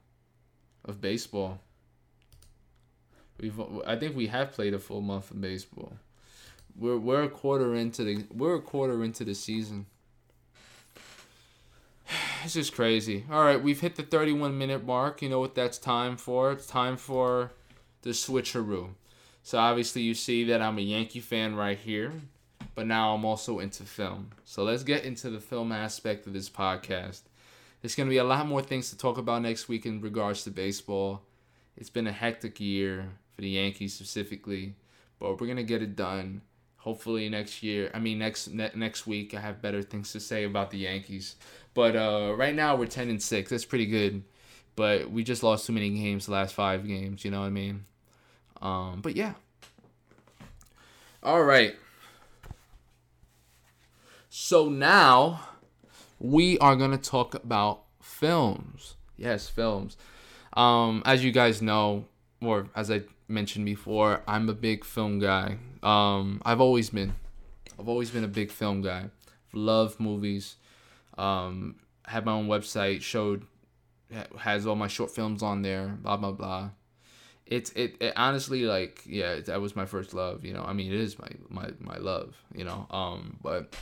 [0.85, 1.59] of baseball.
[3.39, 5.93] We've I think we have played a full month of baseball.
[6.77, 9.85] We're we're a quarter into the we're a quarter into the season
[12.43, 13.25] it's just crazy.
[13.31, 15.21] All right, we've hit the 31 minute mark.
[15.21, 16.51] You know what that's time for?
[16.51, 17.51] It's time for
[18.01, 18.89] the switcheroo.
[19.43, 22.13] So obviously you see that I'm a Yankee fan right here,
[22.75, 24.31] but now I'm also into film.
[24.45, 27.21] So let's get into the film aspect of this podcast.
[27.81, 30.43] There's going to be a lot more things to talk about next week in regards
[30.45, 31.23] to baseball.
[31.75, 34.75] It's been a hectic year for the Yankees specifically,
[35.19, 36.41] but we're going to get it done.
[36.83, 40.43] Hopefully next year, I mean next ne- next week I have better things to say
[40.43, 41.37] about the Yankees.
[41.73, 43.49] But uh, right now we're ten and six.
[43.49, 44.23] That's pretty good.
[44.75, 47.23] But we just lost too many games the last five games.
[47.23, 47.85] You know what I mean?
[48.61, 49.35] Um, but yeah.
[51.23, 51.73] All right.
[54.29, 55.39] So now
[56.19, 58.95] we are gonna talk about films.
[59.15, 59.95] Yes, films.
[60.51, 62.07] Um, as you guys know,
[62.45, 65.57] or as I mentioned before, I'm a big film guy.
[65.81, 67.13] Um, I've always been.
[67.79, 69.09] I've always been a big film guy.
[69.53, 70.55] Love movies.
[71.17, 71.75] Um,
[72.05, 73.45] had my own website, showed
[74.39, 75.97] has all my short films on there.
[76.01, 76.69] Blah blah blah.
[77.45, 80.45] It's it, it honestly like yeah that was my first love.
[80.45, 82.35] You know I mean it is my my my love.
[82.55, 83.75] You know um but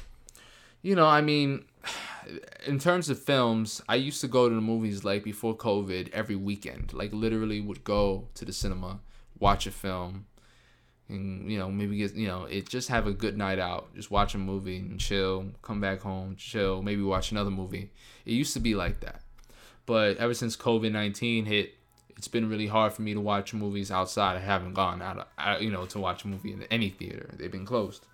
[0.81, 1.65] you know I mean
[2.65, 6.35] in terms of films I used to go to the movies like before COVID every
[6.35, 8.99] weekend like literally would go to the cinema
[9.39, 10.25] watch a film
[11.09, 14.09] and you know maybe get you know it just have a good night out just
[14.09, 17.91] watch a movie and chill come back home chill maybe watch another movie.
[18.25, 19.21] It used to be like that.
[19.85, 21.75] But ever since covid-19 hit
[22.17, 24.35] it's been really hard for me to watch movies outside.
[24.35, 27.29] I haven't gone out of, you know to watch a movie in any theater.
[27.37, 28.05] They've been closed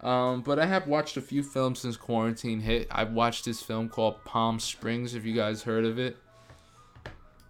[0.00, 3.88] um, but i have watched a few films since quarantine hit i've watched this film
[3.88, 6.16] called palm springs if you guys heard of it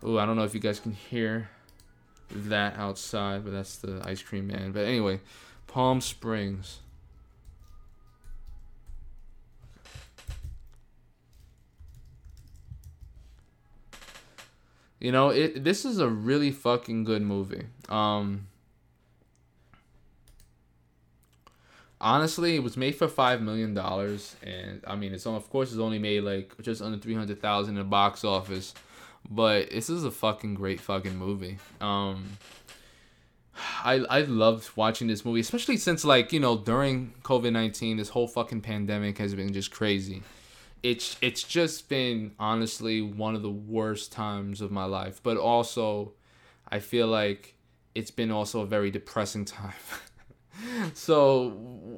[0.02, 1.48] oh i don't know if you guys can hear
[2.30, 4.72] that outside, but that's the ice cream man.
[4.72, 5.20] But anyway,
[5.66, 6.80] Palm Springs.
[14.98, 17.66] You know, it this is a really fucking good movie.
[17.88, 18.48] Um
[22.00, 25.26] Honestly, it was made for five million dollars, and I mean, it's.
[25.26, 28.74] Of course, it's only made like just under three hundred thousand in the box office.
[29.28, 31.59] But this is a fucking great fucking movie.
[31.80, 32.38] Um,
[33.85, 38.11] I I loved watching this movie, especially since like you know during COVID nineteen, this
[38.11, 40.22] whole fucking pandemic has been just crazy.
[40.82, 46.12] It's it's just been honestly one of the worst times of my life, but also
[46.68, 47.54] I feel like
[47.94, 49.72] it's been also a very depressing time.
[50.95, 51.51] So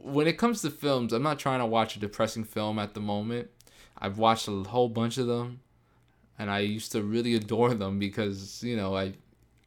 [0.04, 3.00] when it comes to films, I'm not trying to watch a depressing film at the
[3.00, 3.48] moment.
[3.98, 5.60] I've watched a whole bunch of them
[6.38, 9.14] and I used to really adore them because you know I,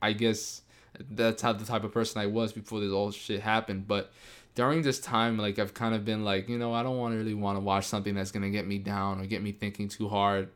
[0.02, 0.62] I guess
[1.10, 3.88] that's how the type of person I was before this all shit happened.
[3.88, 4.12] But
[4.56, 7.18] during this time, like I've kind of been like, you know, I don't want to
[7.18, 10.08] really want to watch something that's gonna get me down or get me thinking too
[10.08, 10.50] hard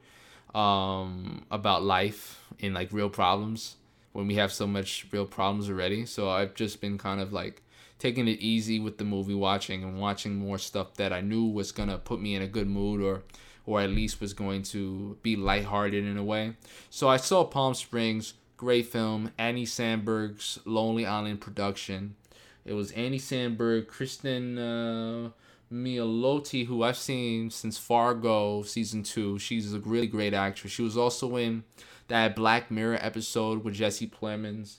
[0.54, 3.76] um, about life and like real problems
[4.14, 6.06] when we have so much real problems already.
[6.06, 7.62] So I've just been kind of like
[8.00, 11.72] taking it easy with the movie watching and watching more stuff that I knew was
[11.72, 13.24] gonna put me in a good mood or
[13.66, 16.54] or at least was going to be lighthearted in a way.
[16.90, 22.16] So I saw Palm Springs, great film, Andy Samberg's Lonely Island production.
[22.64, 25.30] It was Annie Sandberg, Kristen uh,
[25.72, 29.40] Milioti, who I've seen since Fargo season two.
[29.40, 30.72] She's a really great actress.
[30.72, 31.64] She was also in
[32.08, 34.78] that Black Mirror episode with Jesse Plemons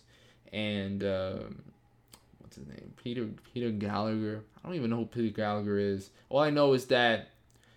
[0.53, 1.39] and uh,
[2.57, 4.43] his name, Peter Peter Gallagher.
[4.63, 6.11] I don't even know who Peter Gallagher is.
[6.29, 7.29] All I know is that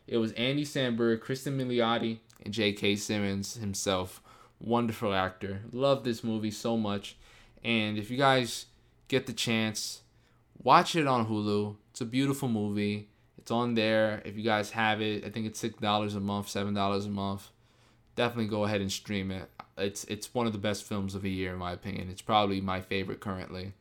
[0.08, 2.96] it was Andy Samberg, Kristen Milioti, and J.K.
[2.96, 4.22] Simmons himself.
[4.60, 5.62] Wonderful actor.
[5.72, 7.16] Love this movie so much.
[7.64, 8.66] And if you guys
[9.08, 10.02] get the chance,
[10.62, 11.76] watch it on Hulu.
[11.92, 13.10] It's a beautiful movie.
[13.38, 14.22] It's on there.
[14.26, 17.10] If you guys have it, I think it's six dollars a month, seven dollars a
[17.10, 17.50] month.
[18.16, 19.50] Definitely go ahead and stream it.
[19.78, 22.10] It's it's one of the best films of the year in my opinion.
[22.10, 23.74] It's probably my favorite currently.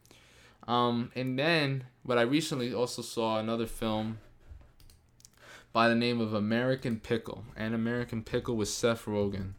[0.69, 4.19] Um, and then, but I recently also saw another film
[5.73, 7.45] by the name of American Pickle.
[7.57, 9.55] And American Pickle with Seth Rogen.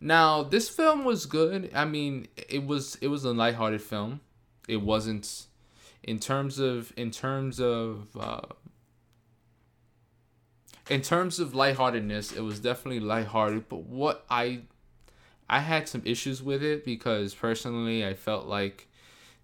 [0.00, 1.70] Now, this film was good.
[1.74, 4.20] I mean, it was it was a lighthearted film.
[4.68, 5.46] It wasn't
[6.02, 8.42] in terms of in terms of uh,
[10.90, 13.68] in terms of lightheartedness, it was definitely lighthearted.
[13.68, 14.62] But what I
[15.48, 18.88] I had some issues with it because personally, I felt like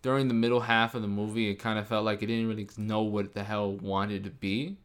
[0.03, 2.69] during the middle half of the movie, it kind of felt like it didn't really
[2.77, 4.77] know what the hell wanted to be.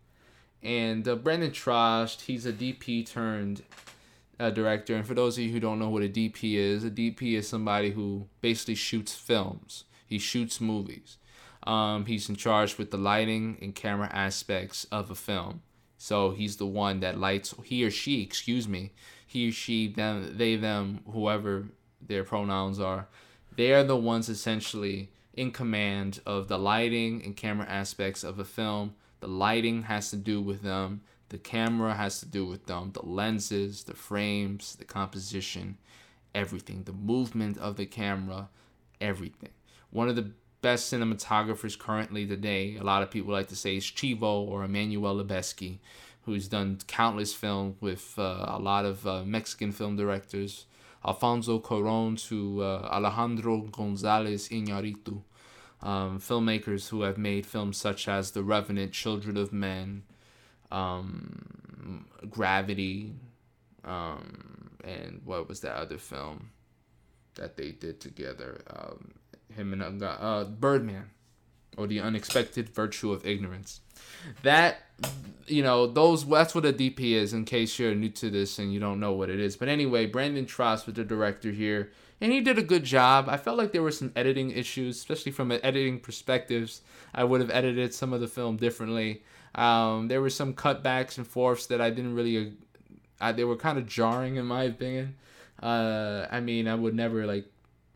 [0.62, 3.64] And uh, Brandon Trost, he's a DP turned
[4.40, 4.96] uh, director.
[4.96, 7.48] And for those of you who don't know what a DP is, a DP is
[7.48, 9.86] somebody who basically shoots films.
[10.06, 11.18] He shoots movies.
[11.66, 15.62] Um, he's in charge with the lighting and camera aspects of a film.
[15.98, 18.92] So he's the one that lights he or she, excuse me,
[19.26, 21.66] he or she, them, they, them, whoever
[22.06, 23.08] their pronouns are.
[23.56, 28.46] They are the ones essentially in command of the lighting and camera aspects of a
[28.46, 28.96] film.
[29.22, 31.02] The lighting has to do with them.
[31.30, 32.92] The camera has to do with them.
[32.92, 35.78] The lenses, the frames, the composition,
[36.34, 36.84] everything.
[36.84, 38.50] The movement of the camera,
[39.00, 39.52] everything.
[39.90, 40.32] One of the
[40.62, 45.16] best cinematographers currently today, a lot of people like to say is Chivo or Emmanuel
[45.16, 45.80] Lubezki,
[46.24, 50.66] who's done countless films with uh, a lot of uh, Mexican film directors,
[51.06, 55.22] Alfonso Cuarón to uh, Alejandro Gonzalez Iñárritu,
[55.82, 60.04] um, filmmakers who have made films such as The Revenant, Children of Men,
[60.72, 63.14] um, Gravity,
[63.84, 66.50] um, and what was that other film
[67.36, 68.62] that they did together?
[68.68, 69.12] Um,
[69.56, 71.12] him and uh, Birdman,
[71.78, 73.82] or the unexpected virtue of ignorance.
[74.44, 74.78] That
[75.48, 77.34] you know, those that's what a DP is.
[77.34, 80.06] In case you're new to this and you don't know what it is, but anyway,
[80.06, 83.28] Brandon Trost was the director here, and he did a good job.
[83.30, 86.82] I felt like there were some editing issues, especially from an editing perspectives.
[87.14, 89.24] I would have edited some of the film differently.
[89.54, 92.54] Um, there were some cutbacks and forths that I didn't really.
[93.22, 95.16] Uh, they were kind of jarring in my opinion.
[95.62, 97.46] Uh, I mean, I would never like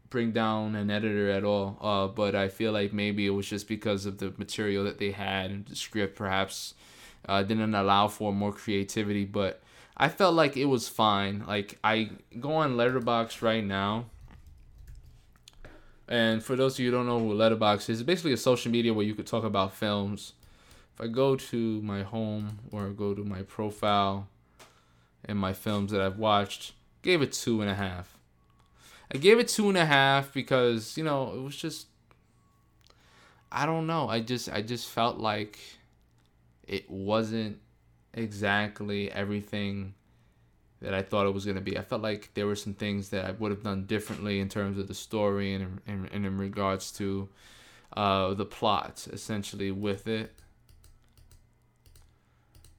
[0.10, 1.78] bring down an editor at all.
[1.82, 5.12] Uh, but I feel like maybe it was just because of the material that they
[5.12, 6.74] had and the script perhaps
[7.28, 9.26] uh, didn't allow for more creativity.
[9.26, 9.62] But
[9.95, 11.43] I felt like it was fine.
[11.47, 14.05] Like I go on Letterboxd right now.
[16.07, 18.72] And for those of you who don't know what Letterboxd is, it's basically a social
[18.72, 20.34] media where you could talk about films.
[20.95, 24.28] If I go to my home or go to my profile
[25.24, 28.19] and my films that I've watched, gave it two and a half.
[29.14, 31.88] I gave it two and a half because you know it was just
[33.51, 34.07] I don't know.
[34.07, 35.60] I just I just felt like
[36.68, 37.60] it wasn't
[38.14, 39.95] exactly everything
[40.82, 41.78] that I thought it was gonna be.
[41.78, 44.78] I felt like there were some things that I would have done differently in terms
[44.78, 47.30] of the story and in, in, in regards to
[47.97, 50.34] uh, the plot, essentially with it.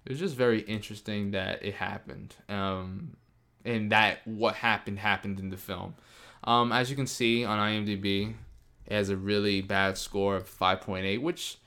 [0.07, 3.17] It was just very interesting that it happened, um,
[3.65, 5.95] and that what happened happened in the film.
[6.45, 8.35] Um, as you can see on IMDb,
[8.87, 11.59] it has a really bad score of 5.8, which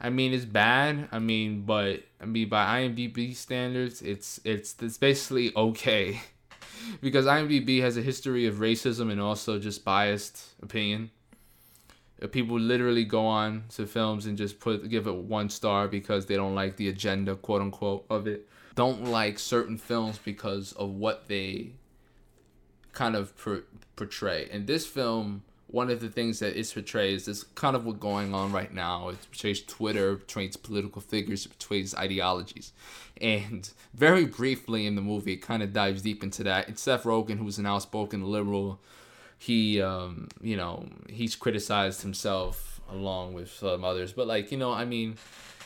[0.00, 1.08] I mean is bad.
[1.12, 6.20] I mean, but I mean by IMDb standards, it's it's it's basically okay.
[7.00, 11.10] because IMDb has a history of racism and also just biased opinion.
[12.22, 16.26] Uh, people literally go on to films and just put give it one star because
[16.26, 18.48] they don't like the agenda, quote unquote, of it.
[18.74, 21.72] Don't like certain films because of what they
[22.92, 23.64] kind of per-
[23.96, 24.48] portray.
[24.50, 28.34] In this film, one of the things that it portrays is kind of what's going
[28.34, 29.08] on right now.
[29.08, 32.72] It portrays Twitter, portrays political figures, it portrays ideologies.
[33.20, 36.68] And very briefly in the movie, it kind of dives deep into that.
[36.68, 38.80] It's Seth Rogen, who's an outspoken liberal.
[39.38, 44.12] He, um, you know, he's criticized himself along with some others.
[44.12, 45.16] But, like, you know, I mean,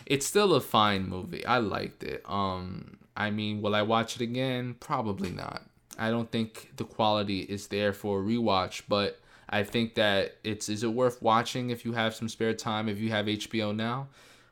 [0.06, 1.44] it's still a fine movie.
[1.44, 2.22] I liked it.
[2.26, 4.76] Um, I mean, will I watch it again?
[4.80, 5.62] Probably not.
[5.98, 10.68] I don't think the quality is there for a rewatch, but I think that it's
[10.68, 14.08] is it worth watching if you have some spare time if you have HBO now.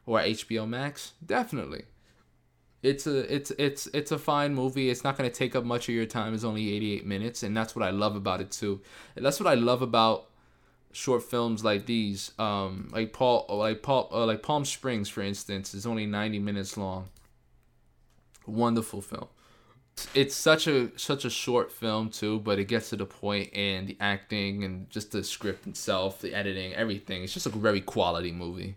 [0.07, 1.85] or HBO Max, definitely.
[2.83, 4.91] It's a it's it's it's a fine movie.
[4.91, 6.35] It's not gonna take up much of your time.
[6.35, 8.83] It's only 88 minutes, and that's what I love about it too.
[9.17, 10.29] And that's what I love about
[10.95, 12.33] short films like these.
[12.39, 16.77] Um, like Paul, like Paul, uh, like Palm Springs, for instance, is only 90 minutes
[16.77, 17.09] long.
[18.47, 19.29] Wonderful film.
[20.15, 23.87] It's such a such a short film too, but it gets to the point and
[23.87, 27.23] the acting and just the script itself, the editing, everything.
[27.23, 28.77] It's just a very quality movie.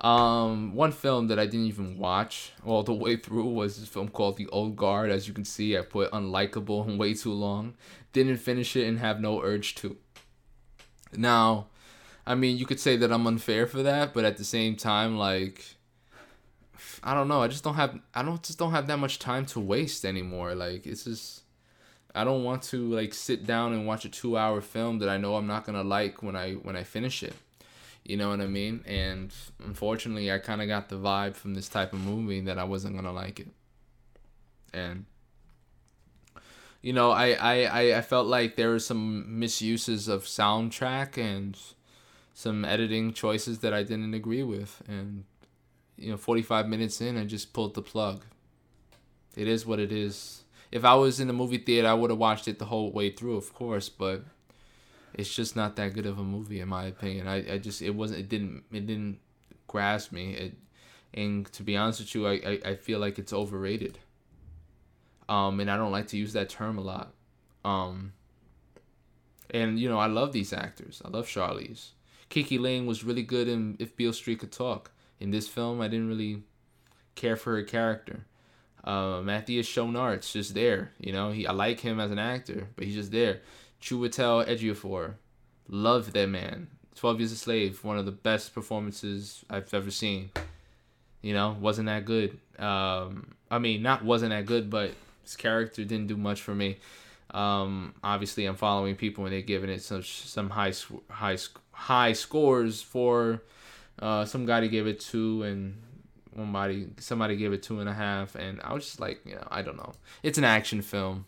[0.00, 4.08] Um, one film that I didn't even watch all the way through was this film
[4.08, 5.10] called The Old Guard.
[5.10, 7.74] As you can see, I put unlikable and way too long.
[8.12, 9.96] Didn't finish it and have no urge to.
[11.16, 11.66] Now,
[12.26, 15.16] I mean, you could say that I'm unfair for that, but at the same time,
[15.16, 15.64] like,
[17.02, 17.42] I don't know.
[17.42, 17.98] I just don't have.
[18.14, 20.54] I don't just don't have that much time to waste anymore.
[20.54, 21.42] Like, it's just.
[22.14, 25.36] I don't want to like sit down and watch a two-hour film that I know
[25.36, 27.34] I'm not gonna like when I when I finish it.
[28.04, 28.84] You know what I mean?
[28.86, 29.32] And
[29.64, 32.96] unfortunately, I kind of got the vibe from this type of movie that I wasn't
[32.96, 33.48] gonna like it.
[34.74, 35.06] And
[36.82, 41.56] you know, I I I felt like there were some misuses of soundtrack and
[42.34, 44.82] some editing choices that I didn't agree with.
[44.88, 45.24] And
[45.96, 48.24] you know, 45 minutes in, I just pulled the plug.
[49.36, 50.42] It is what it is.
[50.72, 53.10] If I was in the movie theater, I would have watched it the whole way
[53.10, 54.24] through, of course, but
[55.14, 57.28] it's just not that good of a movie in my opinion.
[57.28, 59.20] I, I just it wasn't it didn't it didn't
[59.68, 60.34] grasp me.
[60.34, 60.54] It
[61.14, 63.98] and to be honest with you, I, I, I feel like it's overrated.
[65.28, 67.12] Um and I don't like to use that term a lot.
[67.64, 68.12] Um
[69.50, 71.02] and you know, I love these actors.
[71.04, 71.90] I love Charlize.
[72.30, 74.90] KiKi Layne was really good in If Beale Street Could Talk.
[75.20, 76.42] In this film, I didn't really
[77.14, 78.24] care for her character.
[78.82, 80.92] Uh, Matthias Schoenaerts just there.
[80.98, 83.40] You know, he I like him as an actor, but he's just there.
[83.80, 85.14] Chiwetel Ejiofor.
[85.68, 86.68] Love that man.
[86.96, 90.30] 12 Years a Slave, one of the best performances I've ever seen.
[91.20, 92.38] You know, wasn't that good.
[92.58, 94.92] Um, I mean, not wasn't that good, but
[95.22, 96.78] his character didn't do much for me.
[97.32, 100.72] Um, obviously, I'm following people and they're giving it some some high
[101.08, 101.38] high
[101.72, 103.42] high scores for
[103.98, 105.76] uh, some guy gave it two and
[106.34, 109.46] somebody somebody gave it two and a half and I was just like, you know,
[109.50, 109.92] I don't know.
[110.22, 111.26] It's an action film.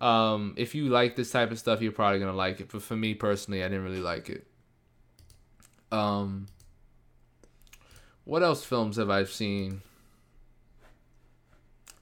[0.00, 2.70] Um, if you like this type of stuff, you're probably gonna like it.
[2.70, 4.46] But for me personally, I didn't really like it.
[5.92, 6.46] Um,
[8.24, 9.82] what else films have I seen?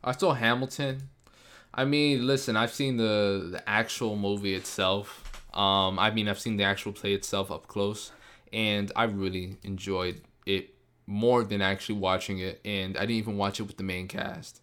[0.02, 1.10] I saw Hamilton.
[1.74, 5.42] I mean, listen, I've seen the the actual movie itself.
[5.54, 8.12] Um, I mean, I've seen the actual play itself up close,
[8.52, 10.74] and I really enjoyed it
[11.06, 12.60] more than actually watching it.
[12.64, 14.60] And I didn't even watch it with the main cast.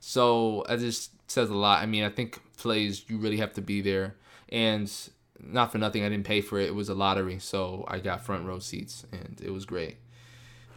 [0.00, 1.82] So that just says a lot.
[1.82, 4.16] I mean, I think plays you really have to be there,
[4.50, 4.92] and
[5.40, 6.68] not for nothing, I didn't pay for it.
[6.68, 9.96] It was a lottery, so I got front row seats, and it was great.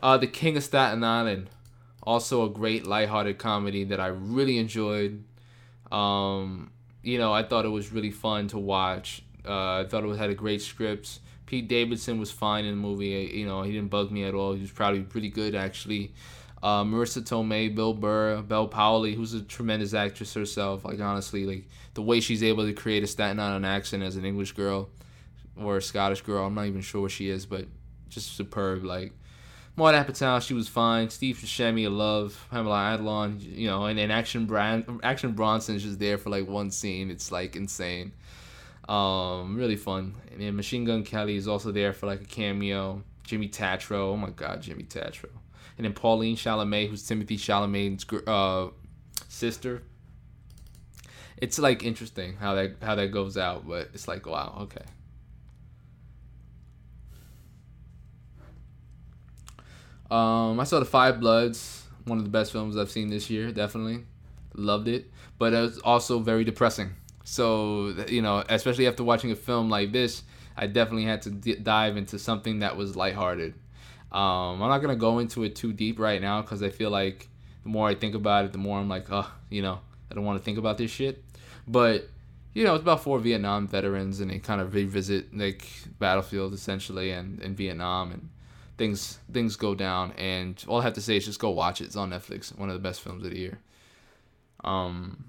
[0.02, 1.50] Uh, the King of Staten Island,
[2.04, 5.24] also a great lighthearted comedy that I really enjoyed.
[5.92, 6.72] Um,
[7.04, 9.24] you know, I thought it was really fun to watch.
[9.46, 11.20] Uh, I thought it had a great script.
[11.46, 13.32] Pete Davidson was fine in the movie.
[13.34, 14.54] You know, he didn't bug me at all.
[14.54, 16.14] He was probably pretty good actually
[16.66, 20.84] uh, Marisa Tomei, Bill Burr, Bel Powley, who's a tremendous actress herself.
[20.84, 24.26] Like honestly, like the way she's able to create a Staten Island accent as an
[24.26, 24.90] English girl
[25.56, 27.66] or a Scottish girl, I'm not even sure what she is, but
[28.10, 28.84] just superb.
[28.84, 29.14] Like
[29.76, 31.10] Maud Apatow, she was fine.
[31.10, 32.48] Steve Buscemi, I love.
[32.50, 34.50] Pamela Adlon, you know, and, and Action
[35.04, 37.12] Action Bronson is just there for like one scene.
[37.12, 38.14] It's like insane.
[38.88, 40.16] Um, really fun.
[40.32, 43.04] And then Machine Gun Kelly is also there for like a cameo.
[43.24, 45.30] Jimmy Tatro, oh my God, Jimmy Tatro
[45.78, 48.70] and then Pauline Chalamet, who's Timothy Chalamet's uh,
[49.28, 49.84] sister.
[51.38, 54.86] It's like interesting how that how that goes out, but it's like wow, okay.
[60.12, 63.52] Um, I saw the Five Bloods, one of the best films I've seen this year.
[63.52, 64.06] Definitely
[64.54, 66.92] loved it, but it was also very depressing.
[67.24, 70.24] So you know, especially after watching a film like this,
[70.56, 73.54] I definitely had to d- dive into something that was lighthearted.
[74.12, 77.28] Um, I'm not gonna go into it too deep right now because I feel like
[77.64, 79.80] the more I think about it, the more I'm like, oh, you know,
[80.10, 81.24] I don't want to think about this shit.
[81.68, 82.08] But
[82.54, 85.68] you know, it's about four Vietnam veterans, and they kind of revisit like
[86.00, 88.30] battlefield essentially, and in Vietnam, and
[88.78, 90.12] things things go down.
[90.14, 91.86] And all I have to say is just go watch it.
[91.86, 92.58] It's on Netflix.
[92.58, 93.60] One of the best films of the year.
[94.64, 95.26] Um,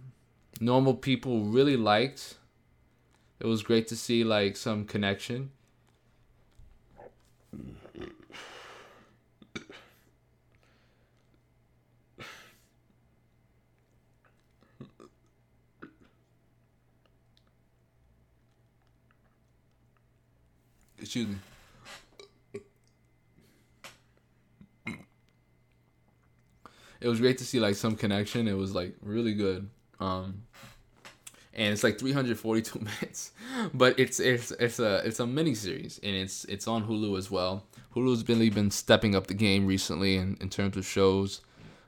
[0.60, 2.36] normal people really liked.
[3.40, 5.50] It was great to see like some connection.
[20.98, 21.36] Excuse me.
[27.00, 28.48] It was great to see like some connection.
[28.48, 29.68] It was like really good.
[30.00, 30.42] Um,
[31.54, 33.32] and it's like 342 minutes,
[33.72, 37.30] but it's it's it's a it's a mini series and it's it's on Hulu as
[37.30, 37.64] well.
[37.94, 41.40] Hulu's really been stepping up the game recently in, in terms of shows.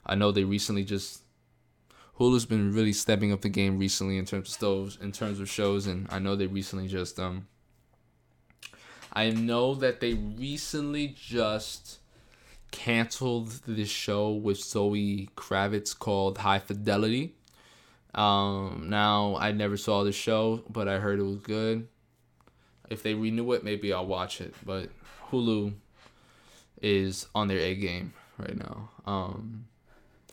[0.07, 1.23] I know they recently just
[2.19, 5.51] Hulu's been really stepping up the game recently in terms of shows in terms of
[5.51, 7.47] shows and I know they recently just um
[9.13, 11.99] I know that they recently just
[12.71, 17.35] canceled this show with Zoe Kravitz called High Fidelity.
[18.15, 21.89] Um, now I never saw the show, but I heard it was good.
[22.91, 24.55] If they renew it, maybe I'll watch it.
[24.65, 24.91] But
[25.31, 25.75] Hulu
[26.81, 28.91] is on their A game right now.
[29.07, 29.67] Um,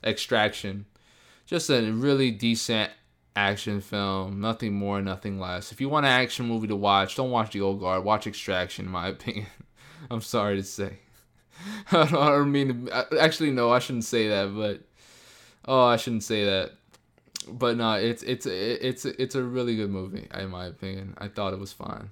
[0.04, 0.86] Extraction,
[1.46, 2.92] just a really decent
[3.36, 4.40] action film.
[4.40, 5.72] Nothing more, nothing less.
[5.72, 8.04] If you want an action movie to watch, don't watch The Old Guard.
[8.04, 9.48] Watch Extraction, in my opinion.
[10.10, 11.00] I'm sorry to say.
[11.91, 14.82] I don't mean to, actually no, I shouldn't say that, but
[15.68, 16.72] oh, I shouldn't say that.
[17.47, 21.16] But no, it's it's it's it's a really good movie in my opinion.
[21.18, 22.10] I thought it was fine.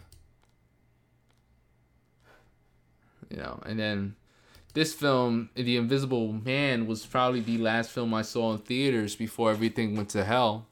[3.29, 4.15] You know, and then
[4.73, 9.49] this film, The Invisible Man, was probably the last film I saw in theaters before
[9.51, 10.67] everything went to hell.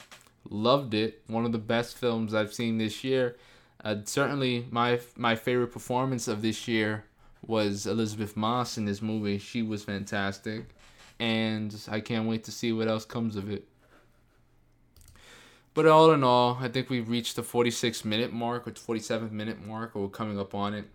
[0.50, 1.22] Loved it.
[1.28, 3.36] One of the best films I've seen this year.
[3.84, 7.06] Uh, certainly, my my favorite performance of this year
[7.46, 9.38] was Elisabeth Moss in this movie.
[9.38, 10.66] She was fantastic,
[11.20, 13.68] and I can't wait to see what else comes of it.
[15.74, 19.66] But all in all, I think we've reached the 46 minute mark or 47 minute
[19.66, 20.86] mark, or we're coming up on it.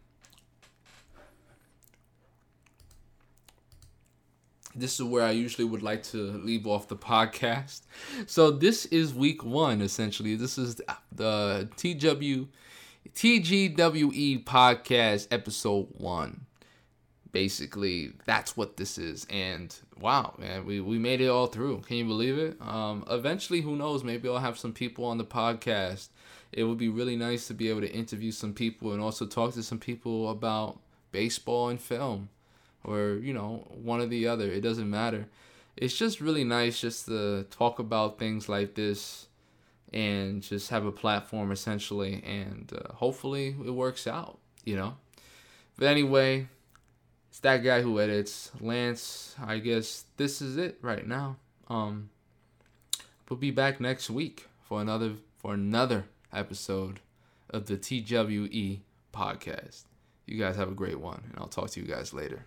[4.75, 7.81] This is where I usually would like to leave off the podcast.
[8.27, 10.37] So this is week one, essentially.
[10.37, 12.49] This is the TW
[13.15, 16.47] TGWE podcast episode one.
[17.33, 19.27] Basically, that's what this is.
[19.29, 21.81] And wow, man, we, we made it all through.
[21.81, 22.57] Can you believe it?
[22.61, 24.03] Um, eventually, who knows?
[24.03, 26.09] Maybe I'll have some people on the podcast.
[26.53, 29.55] It would be really nice to be able to interview some people and also talk
[29.55, 30.79] to some people about
[31.13, 32.31] baseball and film
[32.85, 34.51] or, you know, one or the other.
[34.51, 35.27] It doesn't matter.
[35.77, 39.27] It's just really nice just to talk about things like this
[39.93, 44.97] and just have a platform essentially and uh, hopefully it works out you know?
[45.79, 46.49] But anyway
[47.31, 48.51] it's that guy who edits.
[48.61, 51.37] Lance i guess this is it right now.
[51.69, 52.11] Um
[53.29, 57.01] we'll be back next week for another for another episode
[57.51, 58.81] of the twe
[59.15, 59.83] podcast.
[60.27, 62.47] You guys have a great one and i'll talk to you guys later